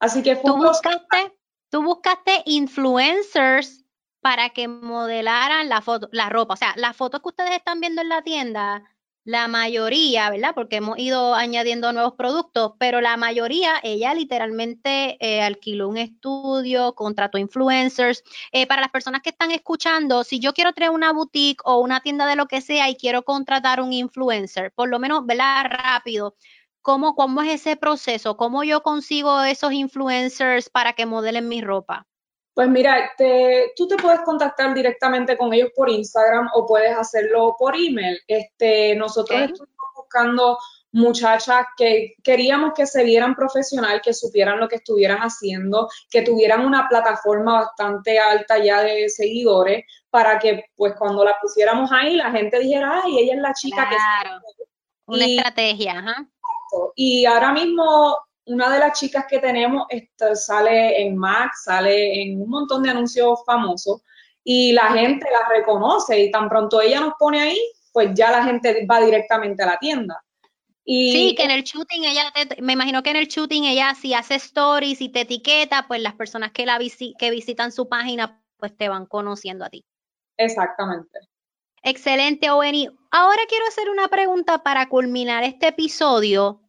[0.00, 1.32] Así que ¿Tú buscaste,
[1.72, 3.84] tú buscaste influencers
[4.20, 8.02] para que modelaran la foto, la ropa, o sea, las fotos que ustedes están viendo
[8.02, 8.84] en la tienda,
[9.24, 10.52] la mayoría, ¿verdad?
[10.54, 16.94] Porque hemos ido añadiendo nuevos productos, pero la mayoría, ella literalmente eh, alquiló un estudio,
[16.94, 18.22] contrató influencers.
[18.52, 22.00] Eh, para las personas que están escuchando, si yo quiero tener una boutique o una
[22.00, 25.64] tienda de lo que sea y quiero contratar un influencer, por lo menos, ¿verdad?
[25.70, 26.36] Rápido.
[26.82, 28.36] ¿Cómo, cómo es ese proceso?
[28.36, 32.06] ¿Cómo yo consigo esos influencers para que modelen mi ropa?
[32.54, 33.12] Pues mira,
[33.76, 38.18] tú te puedes contactar directamente con ellos por Instagram o puedes hacerlo por email.
[38.26, 40.58] Este, nosotros estuvimos buscando
[40.90, 46.66] muchachas que queríamos que se vieran profesional, que supieran lo que estuvieran haciendo, que tuvieran
[46.66, 52.30] una plataforma bastante alta ya de seguidores, para que pues cuando la pusiéramos ahí la
[52.30, 53.96] gente dijera, ay, ella es la chica que...
[55.06, 56.28] Una estrategia, ajá.
[56.94, 58.16] Y ahora mismo
[58.46, 59.86] una de las chicas que tenemos
[60.34, 64.02] sale en Max, sale en un montón de anuncios famosos
[64.44, 67.58] y la gente la reconoce y tan pronto ella nos pone ahí,
[67.92, 70.22] pues ya la gente va directamente a la tienda.
[70.84, 74.14] Y, sí, que en el shooting ella, me imagino que en el shooting ella si
[74.14, 76.80] hace stories y te etiqueta, pues las personas que la
[77.18, 79.84] que visitan su página, pues te van conociendo a ti.
[80.36, 81.20] Exactamente.
[81.84, 82.88] Excelente, Oweni.
[83.12, 86.61] Ahora quiero hacer una pregunta para culminar este episodio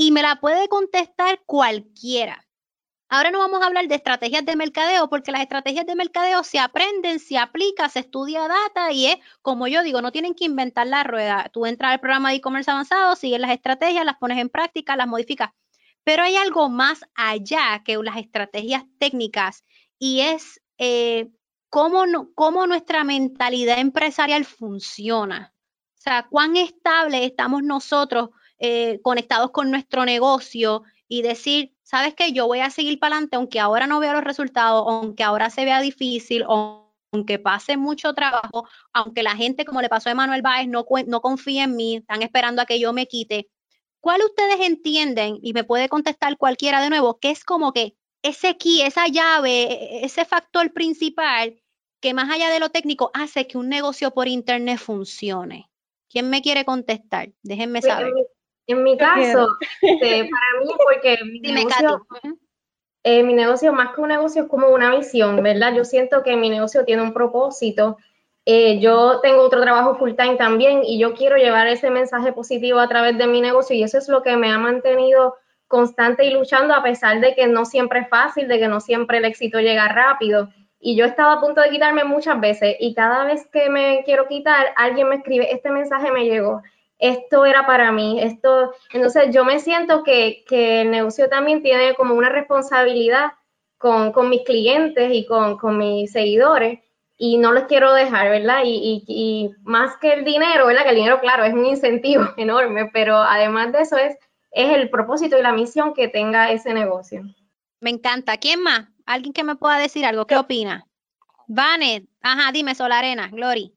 [0.00, 2.48] y me la puede contestar cualquiera.
[3.10, 6.58] Ahora no vamos a hablar de estrategias de mercadeo porque las estrategias de mercadeo se
[6.58, 10.86] aprenden, se aplica, se estudia data y es, como yo digo, no tienen que inventar
[10.86, 11.50] la rueda.
[11.52, 15.06] Tú entras al programa de e-commerce avanzado, sigues las estrategias, las pones en práctica, las
[15.06, 15.50] modificas.
[16.02, 19.66] Pero hay algo más allá que las estrategias técnicas
[19.98, 21.28] y es eh,
[21.68, 25.52] cómo, cómo nuestra mentalidad empresarial funciona.
[25.98, 28.30] O sea, cuán estable estamos nosotros
[28.60, 33.36] eh, conectados con nuestro negocio y decir, sabes que yo voy a seguir para adelante,
[33.36, 38.68] aunque ahora no vea los resultados, aunque ahora se vea difícil, aunque pase mucho trabajo,
[38.92, 42.22] aunque la gente, como le pasó a Manuel Báez, no, no confía en mí, están
[42.22, 43.48] esperando a que yo me quite.
[44.00, 48.56] ¿Cuál ustedes entienden, y me puede contestar cualquiera de nuevo, que es como que ese
[48.58, 51.60] key, esa llave, ese factor principal
[52.00, 55.70] que más allá de lo técnico hace que un negocio por internet funcione?
[56.08, 57.32] ¿Quién me quiere contestar?
[57.42, 58.12] Déjenme pues, saber.
[58.66, 59.48] En mi caso,
[59.82, 62.06] este, para mí, porque mi negocio,
[63.02, 65.74] eh, mi negocio, más que un negocio, es como una visión, ¿verdad?
[65.74, 67.96] Yo siento que mi negocio tiene un propósito.
[68.46, 72.78] Eh, yo tengo otro trabajo full time también y yo quiero llevar ese mensaje positivo
[72.78, 75.36] a través de mi negocio y eso es lo que me ha mantenido
[75.68, 79.18] constante y luchando a pesar de que no siempre es fácil, de que no siempre
[79.18, 80.48] el éxito llega rápido.
[80.80, 84.02] Y yo he estado a punto de quitarme muchas veces y cada vez que me
[84.04, 86.62] quiero quitar, alguien me escribe, este mensaje me llegó
[87.00, 92.14] esto era para mí, esto, entonces yo me siento que, el negocio también tiene como
[92.14, 93.32] una responsabilidad
[93.78, 96.80] con, mis clientes y con, mis seguidores
[97.16, 98.60] y no los quiero dejar, ¿verdad?
[98.64, 100.82] Y, más que el dinero, ¿verdad?
[100.84, 104.16] Que el dinero, claro, es un incentivo enorme, pero además de eso es,
[104.50, 107.22] es el propósito y la misión que tenga ese negocio.
[107.80, 108.36] Me encanta.
[108.36, 108.88] ¿Quién más?
[109.06, 110.26] ¿Alguien que me pueda decir algo?
[110.26, 110.86] ¿Qué opina?
[111.48, 113.74] Vane, ajá, dime, Solarena, Glory.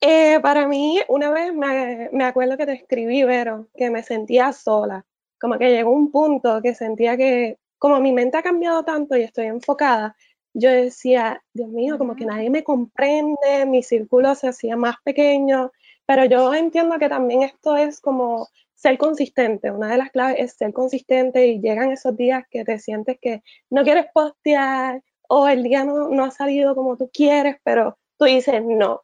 [0.00, 4.52] Eh, para mí, una vez me, me, acuerdo que te escribí, Vero, que me sentía
[4.52, 5.04] sola,
[5.40, 9.22] como que llegó un punto que sentía que, como mi mente ha cambiado tanto y
[9.22, 10.16] estoy enfocada,
[10.54, 15.70] yo decía, Dios mío, como que nadie me comprende, mi círculo se hacía más pequeño
[16.06, 19.70] Pero yo entiendo que también esto es como ser consistente.
[19.70, 23.42] Una de las claves es ser consistente y llegan esos días que te sientes que
[23.70, 28.24] no quieres postear o el día no, no ha salido como tú quieres, pero tú
[28.26, 29.02] dices, no,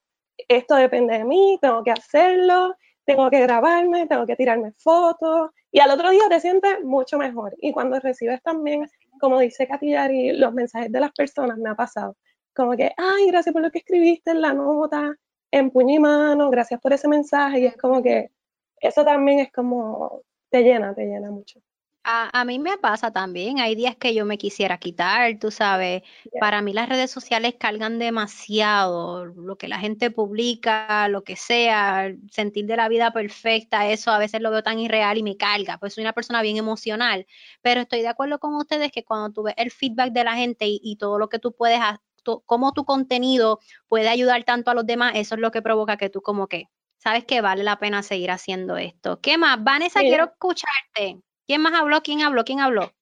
[0.48, 5.80] esto depende de mí, tengo que hacerlo, tengo que grabarme, tengo que tirarme fotos y
[5.80, 7.54] al otro día te sientes mucho mejor.
[7.58, 8.88] Y cuando recibes también,
[9.20, 12.16] como dice Katillari, los mensajes de las personas, me ha pasado.
[12.54, 15.14] Como que, ay, gracias por lo que escribiste en la nota,
[15.50, 17.60] en puño y mano, gracias por ese mensaje.
[17.60, 18.30] Y es como que
[18.80, 21.60] eso también es como, te llena, te llena mucho.
[22.06, 26.02] A, mí me pasa también, hay días que yo me quisiera quitar, tú sabes,
[26.38, 32.14] para mí las redes sociales cargan demasiado, lo que la gente publica, lo que sea,
[32.30, 35.78] sentir de la vida perfecta, eso a veces lo veo tan irreal y me carga,
[35.78, 37.26] pues soy una persona bien emocional,
[37.62, 40.66] pero estoy de acuerdo con ustedes que cuando tú ves el feedback de la gente
[40.68, 41.80] y, todo lo que tú puedes,
[42.44, 46.10] cómo tu contenido puede ayudar tanto a los demás, eso es lo que provoca que
[46.10, 49.20] tú como que, sabes que vale la pena seguir haciendo esto.
[49.22, 49.62] ¿Qué más?
[49.64, 51.22] Vanessa, quiero escucharte.
[51.46, 52.00] ¿Quién más habló?
[52.02, 52.44] ¿Quién habló?
[52.44, 52.92] ¿Quién habló?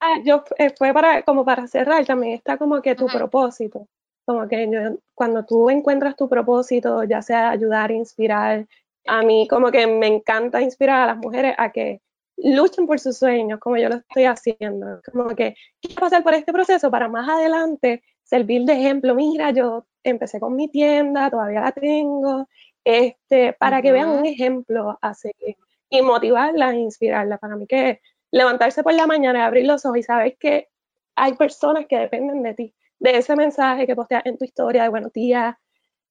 [0.00, 3.86] Ah, yo eh, fue para como para cerrar también está como que tu propósito,
[4.24, 8.66] como que cuando tú encuentras tu propósito, ya sea ayudar, inspirar,
[9.06, 12.00] a mí como que me encanta inspirar a las mujeres a que
[12.38, 16.52] luchen por sus sueños, como yo lo estoy haciendo, como que quiero pasar por este
[16.52, 19.14] proceso para más adelante servir de ejemplo.
[19.14, 22.48] Mira, yo empecé con mi tienda, todavía la tengo,
[22.84, 25.56] este, para que vean un ejemplo a seguir
[25.90, 27.38] y motivarla e inspirarla.
[27.38, 30.68] Para mí que levantarse por la mañana y abrir los ojos y saber que
[31.16, 34.88] hay personas que dependen de ti, de ese mensaje que posteas en tu historia de
[34.88, 35.56] buenos días,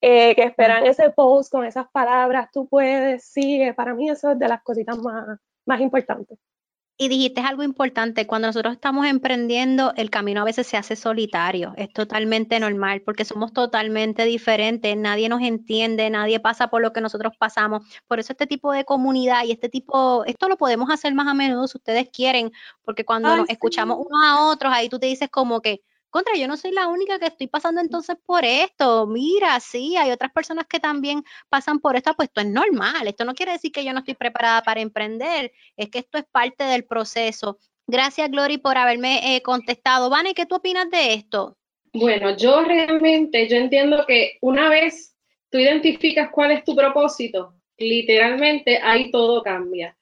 [0.01, 3.73] eh, que esperan ese post con esas palabras, tú puedes, sigue.
[3.73, 6.38] Para mí eso es de las cositas más, más importantes.
[7.01, 11.73] Y dijiste algo importante, cuando nosotros estamos emprendiendo, el camino a veces se hace solitario,
[11.77, 16.99] es totalmente normal porque somos totalmente diferentes, nadie nos entiende, nadie pasa por lo que
[16.99, 17.87] nosotros pasamos.
[18.05, 21.33] Por eso este tipo de comunidad y este tipo, esto lo podemos hacer más a
[21.33, 22.51] menudo si ustedes quieren,
[22.83, 25.79] porque cuando nos escuchamos unos a otros, ahí tú te dices como que,
[26.10, 29.07] contra, yo no soy la única que estoy pasando entonces por esto.
[29.07, 33.07] Mira, sí, hay otras personas que también pasan por esto, pues esto es normal.
[33.07, 36.26] Esto no quiere decir que yo no estoy preparada para emprender, es que esto es
[36.32, 37.57] parte del proceso.
[37.88, 40.10] Gracias, Glory, por haberme eh, contestado.
[40.10, 41.57] Vane, ¿qué tú opinas de esto?
[41.93, 45.16] Bueno, yo realmente, yo entiendo que una vez
[45.49, 49.97] tú identificas cuál es tu propósito, literalmente ahí todo cambia.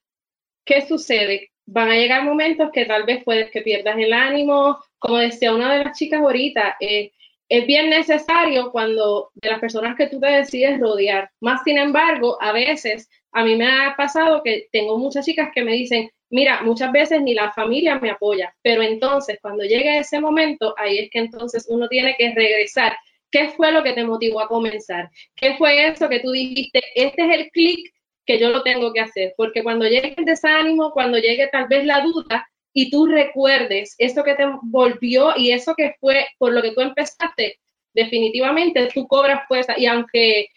[0.66, 1.52] ¿Qué sucede?
[1.68, 5.74] Van a llegar momentos que tal vez puedes que pierdas el ánimo, como decía una
[5.74, 7.12] de las chicas ahorita, eh,
[7.50, 11.30] es bien necesario cuando de las personas que tú te decides rodear.
[11.40, 15.64] Más sin embargo, a veces a mí me ha pasado que tengo muchas chicas que
[15.64, 20.20] me dicen, mira, muchas veces ni la familia me apoya, pero entonces cuando llegue ese
[20.20, 22.98] momento, ahí es que entonces uno tiene que regresar.
[23.30, 25.10] ¿Qué fue lo que te motivó a comenzar?
[25.36, 26.82] ¿Qué fue eso que tú dijiste?
[26.96, 27.94] Este es el clic
[28.28, 31.86] que yo lo tengo que hacer, porque cuando llegue el desánimo, cuando llegue tal vez
[31.86, 36.62] la duda, y tú recuerdes eso que te volvió y eso que fue por lo
[36.62, 37.58] que tú empezaste,
[37.92, 40.50] definitivamente tú cobras fuerza y aunque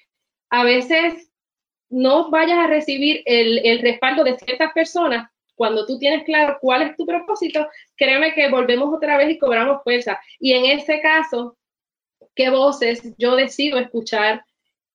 [0.51, 1.31] a veces
[1.89, 6.97] no vayas a recibir el, respaldo de ciertas personas, cuando tú tienes claro cuál es
[6.97, 7.67] tu propósito,
[7.97, 10.21] créeme que volvemos otra vez y cobramos fuerza.
[10.39, 11.57] Y en ese caso,
[12.35, 14.45] ¿qué voces yo decido escuchar?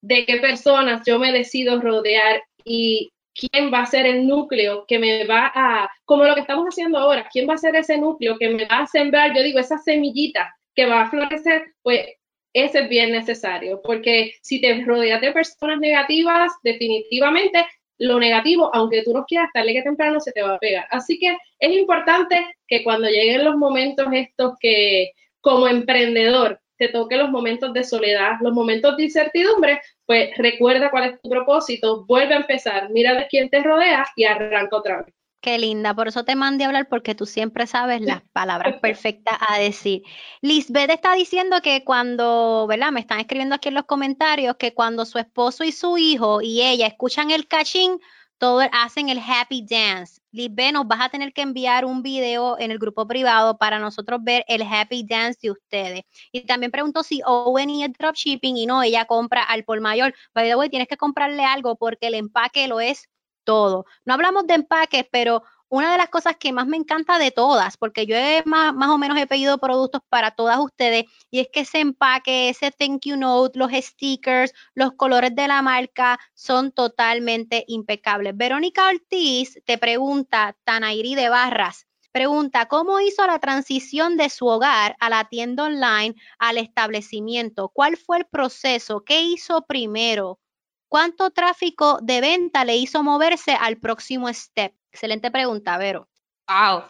[0.02, 2.44] ¿De qué personas yo me decido rodear?
[2.66, 6.66] Y quién va a ser el núcleo que me va a, como lo que estamos
[6.66, 9.60] haciendo ahora, quién va a ser ese núcleo que me va a sembrar, yo digo,
[9.60, 12.08] esa semillita que va a florecer, pues
[12.54, 17.66] ese es bien necesario, porque si te rodeas de personas negativas, definitivamente
[17.98, 20.88] lo negativo, aunque tú no quieras, tarde que temprano se te va a pegar.
[20.90, 25.12] Así que es importante que cuando lleguen los momentos estos que
[25.42, 31.12] como emprendedor te toque los momentos de soledad, los momentos de incertidumbre, pues recuerda cuál
[31.12, 35.14] es tu propósito, vuelve a empezar, mira de quién te rodea y arranca otra vez.
[35.42, 39.38] Qué linda, por eso te mandé a hablar porque tú siempre sabes las palabras perfectas
[39.48, 40.02] a decir.
[40.42, 42.92] Lisbeth está diciendo que cuando, ¿verdad?
[42.92, 46.64] Me están escribiendo aquí en los comentarios que cuando su esposo y su hijo y
[46.64, 48.00] ella escuchan el cachín,
[48.38, 50.22] todos hacen el happy dance.
[50.32, 54.20] Lisbeth, nos vas a tener que enviar un video en el grupo privado para nosotros
[54.24, 56.02] ver el happy dance de ustedes.
[56.32, 60.14] Y también pregunto si Owen y el dropshipping y no, ella compra al por mayor.
[60.34, 63.10] By the way, tienes que comprarle algo porque el empaque lo es
[63.46, 63.86] todo.
[64.04, 67.78] No hablamos de empaques, pero una de las cosas que más me encanta de todas,
[67.78, 71.48] porque yo he más, más, o menos he pedido productos para todas ustedes, y es
[71.52, 76.72] que ese empaque, ese thank you note, los stickers, los colores de la marca son
[76.72, 78.36] totalmente impecables.
[78.38, 84.96] Verónica Ortiz te pregunta, Tanairi de Barras, pregunta, ¿cómo hizo la transición de su hogar
[85.02, 87.70] a la tienda online al establecimiento?
[87.70, 89.04] ¿Cuál fue el proceso?
[89.04, 90.40] ¿Qué hizo primero?
[90.88, 94.74] ¿Cuánto tráfico de venta le hizo moverse al próximo step?
[94.92, 96.08] Excelente pregunta, Vero.
[96.48, 96.84] Wow,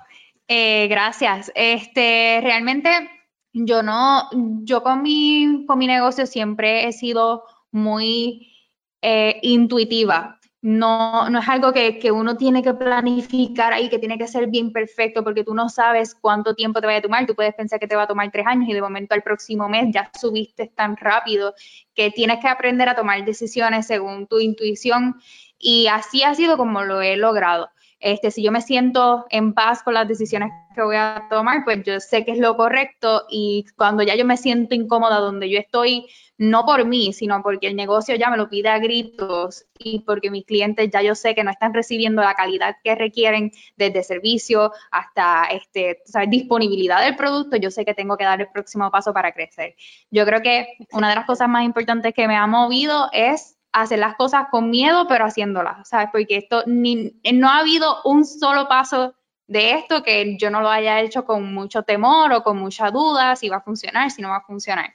[0.47, 1.51] eh, gracias.
[1.55, 3.09] Este, realmente
[3.53, 4.29] yo no,
[4.63, 8.53] yo con mi, con mi negocio siempre he sido muy
[9.01, 10.39] eh, intuitiva.
[10.67, 14.47] No, no es algo que, que, uno tiene que planificar ahí, que tiene que ser
[14.47, 17.27] bien perfecto, porque tú no sabes cuánto tiempo te va a tomar.
[17.27, 19.69] Tú puedes pensar que te va a tomar tres años y de momento al próximo
[19.69, 21.53] mes ya subiste tan rápido
[21.93, 25.21] que tienes que aprender a tomar decisiones según tu intuición.
[25.59, 27.69] Y así ha sido como lo he logrado.
[28.05, 31.83] Este, si yo me siento en paz con las decisiones que voy a tomar, pues
[31.83, 35.57] yo sé que es lo correcto y cuando ya yo me siento incómoda donde yo
[35.57, 36.05] estoy,
[36.37, 40.29] no por mí, sino porque el negocio ya me lo pide a gritos y porque
[40.29, 44.71] mis clientes ya yo sé que no están recibiendo la calidad que requieren desde servicio
[44.91, 49.31] hasta este, disponibilidad del producto, yo sé que tengo que dar el próximo paso para
[49.31, 49.75] crecer.
[50.11, 53.99] Yo creo que una de las cosas más importantes que me ha movido es hacer
[53.99, 56.07] las cosas con miedo, pero haciéndolas, ¿sabes?
[56.11, 59.15] Porque esto ni, no ha habido un solo paso
[59.47, 63.35] de esto que yo no lo haya hecho con mucho temor o con mucha duda
[63.35, 64.93] si va a funcionar, si no va a funcionar.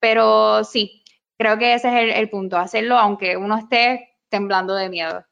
[0.00, 1.04] Pero sí,
[1.36, 5.24] creo que ese es el, punto, hacerlo aunque uno esté temblando de miedo.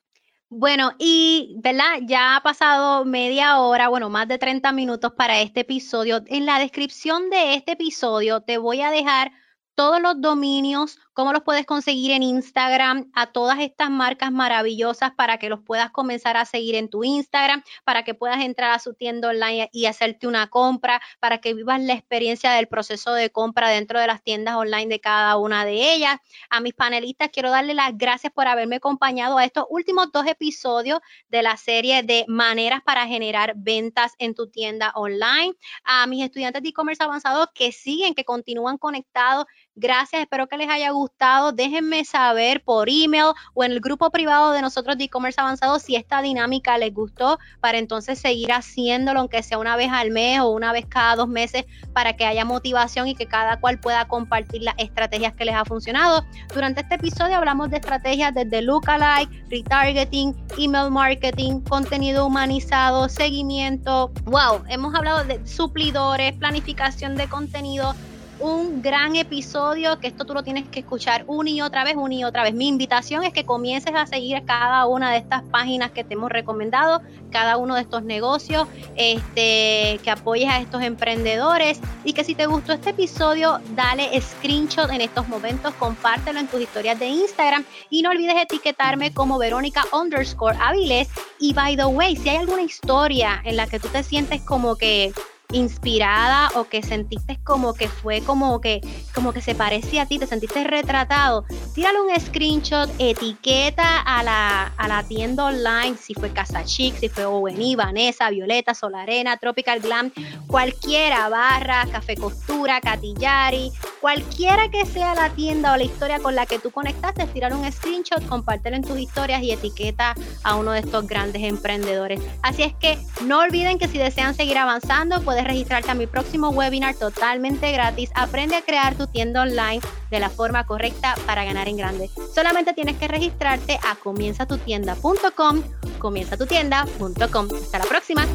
[0.51, 2.01] Bueno, y ¿verdad?
[2.03, 6.22] Ya ha pasado media hora, bueno, más de 30 minutos para este episodio.
[6.26, 9.32] En la descripción de este episodio te voy a dejar
[9.80, 15.38] todos los dominios, cómo los puedes conseguir en Instagram, a todas estas marcas maravillosas para
[15.38, 18.92] que los puedas comenzar a seguir en tu Instagram, para que puedas entrar a su
[18.92, 23.70] tienda online y hacerte una compra, para que vivas la experiencia del proceso de compra
[23.70, 26.18] dentro de las tiendas online de cada una de ellas.
[26.50, 31.00] A mis panelistas quiero darle las gracias por haberme acompañado a estos últimos dos episodios
[31.30, 35.54] de la serie de maneras para generar ventas en tu tienda online.
[35.84, 39.46] A mis estudiantes de e-commerce avanzados que siguen, que continúan conectados
[39.76, 41.52] Gracias, espero que les haya gustado.
[41.52, 45.94] Déjenme saber por email o en el grupo privado de nosotros de e-commerce avanzado si
[45.94, 50.50] esta dinámica les gustó para entonces seguir haciéndolo, aunque sea una vez al mes o
[50.50, 54.62] una vez cada dos meses, para que haya motivación y que cada cual pueda compartir
[54.62, 56.24] las estrategias que les ha funcionado.
[56.52, 64.10] Durante este episodio hablamos de estrategias desde lookalike, retargeting, email marketing, contenido humanizado, seguimiento.
[64.24, 67.94] Wow, hemos hablado de suplidores, planificación de contenido
[68.41, 72.14] un gran episodio que esto tú lo tienes que escuchar una y otra vez, una
[72.14, 72.55] y otra vez.
[72.55, 76.30] Mi invitación es que comiences a seguir cada una de estas páginas que te hemos
[76.30, 78.66] recomendado, cada uno de estos negocios,
[78.97, 84.91] este, que apoyes a estos emprendedores y que si te gustó este episodio, dale screenshot
[84.91, 89.84] en estos momentos, compártelo en tus historias de Instagram y no olvides etiquetarme como Verónica
[89.93, 91.09] underscore Avilés.
[91.38, 94.76] Y by the way, si hay alguna historia en la que tú te sientes como
[94.76, 95.12] que
[95.53, 98.80] inspirada o que sentiste como que fue como que
[99.14, 101.44] como que se parecía a ti, te sentiste retratado,
[101.74, 107.09] tírale un screenshot, etiqueta a la, a la tienda online, si fue Casa Chic, si
[107.09, 110.12] fue ONI, Vanessa, Violeta, Solarena, Tropical Glam,
[110.46, 116.46] cualquiera, Barra, Café Costura, Catillari, cualquiera que sea la tienda o la historia con la
[116.46, 120.80] que tú conectaste, tirar un screenshot, compártelo en tus historias y etiqueta a uno de
[120.80, 122.20] estos grandes emprendedores.
[122.42, 126.51] Así es que no olviden que si desean seguir avanzando, pueden registrarte a mi próximo
[126.51, 128.11] webinar totalmente gratis.
[128.14, 129.80] Aprende a crear tu tienda online
[130.11, 132.11] de la forma correcta para ganar en grande.
[132.34, 135.62] Solamente tienes que registrarte a comienzatutienda.com,
[135.99, 137.49] comienzatutienda.com.
[137.55, 138.26] Hasta la próxima.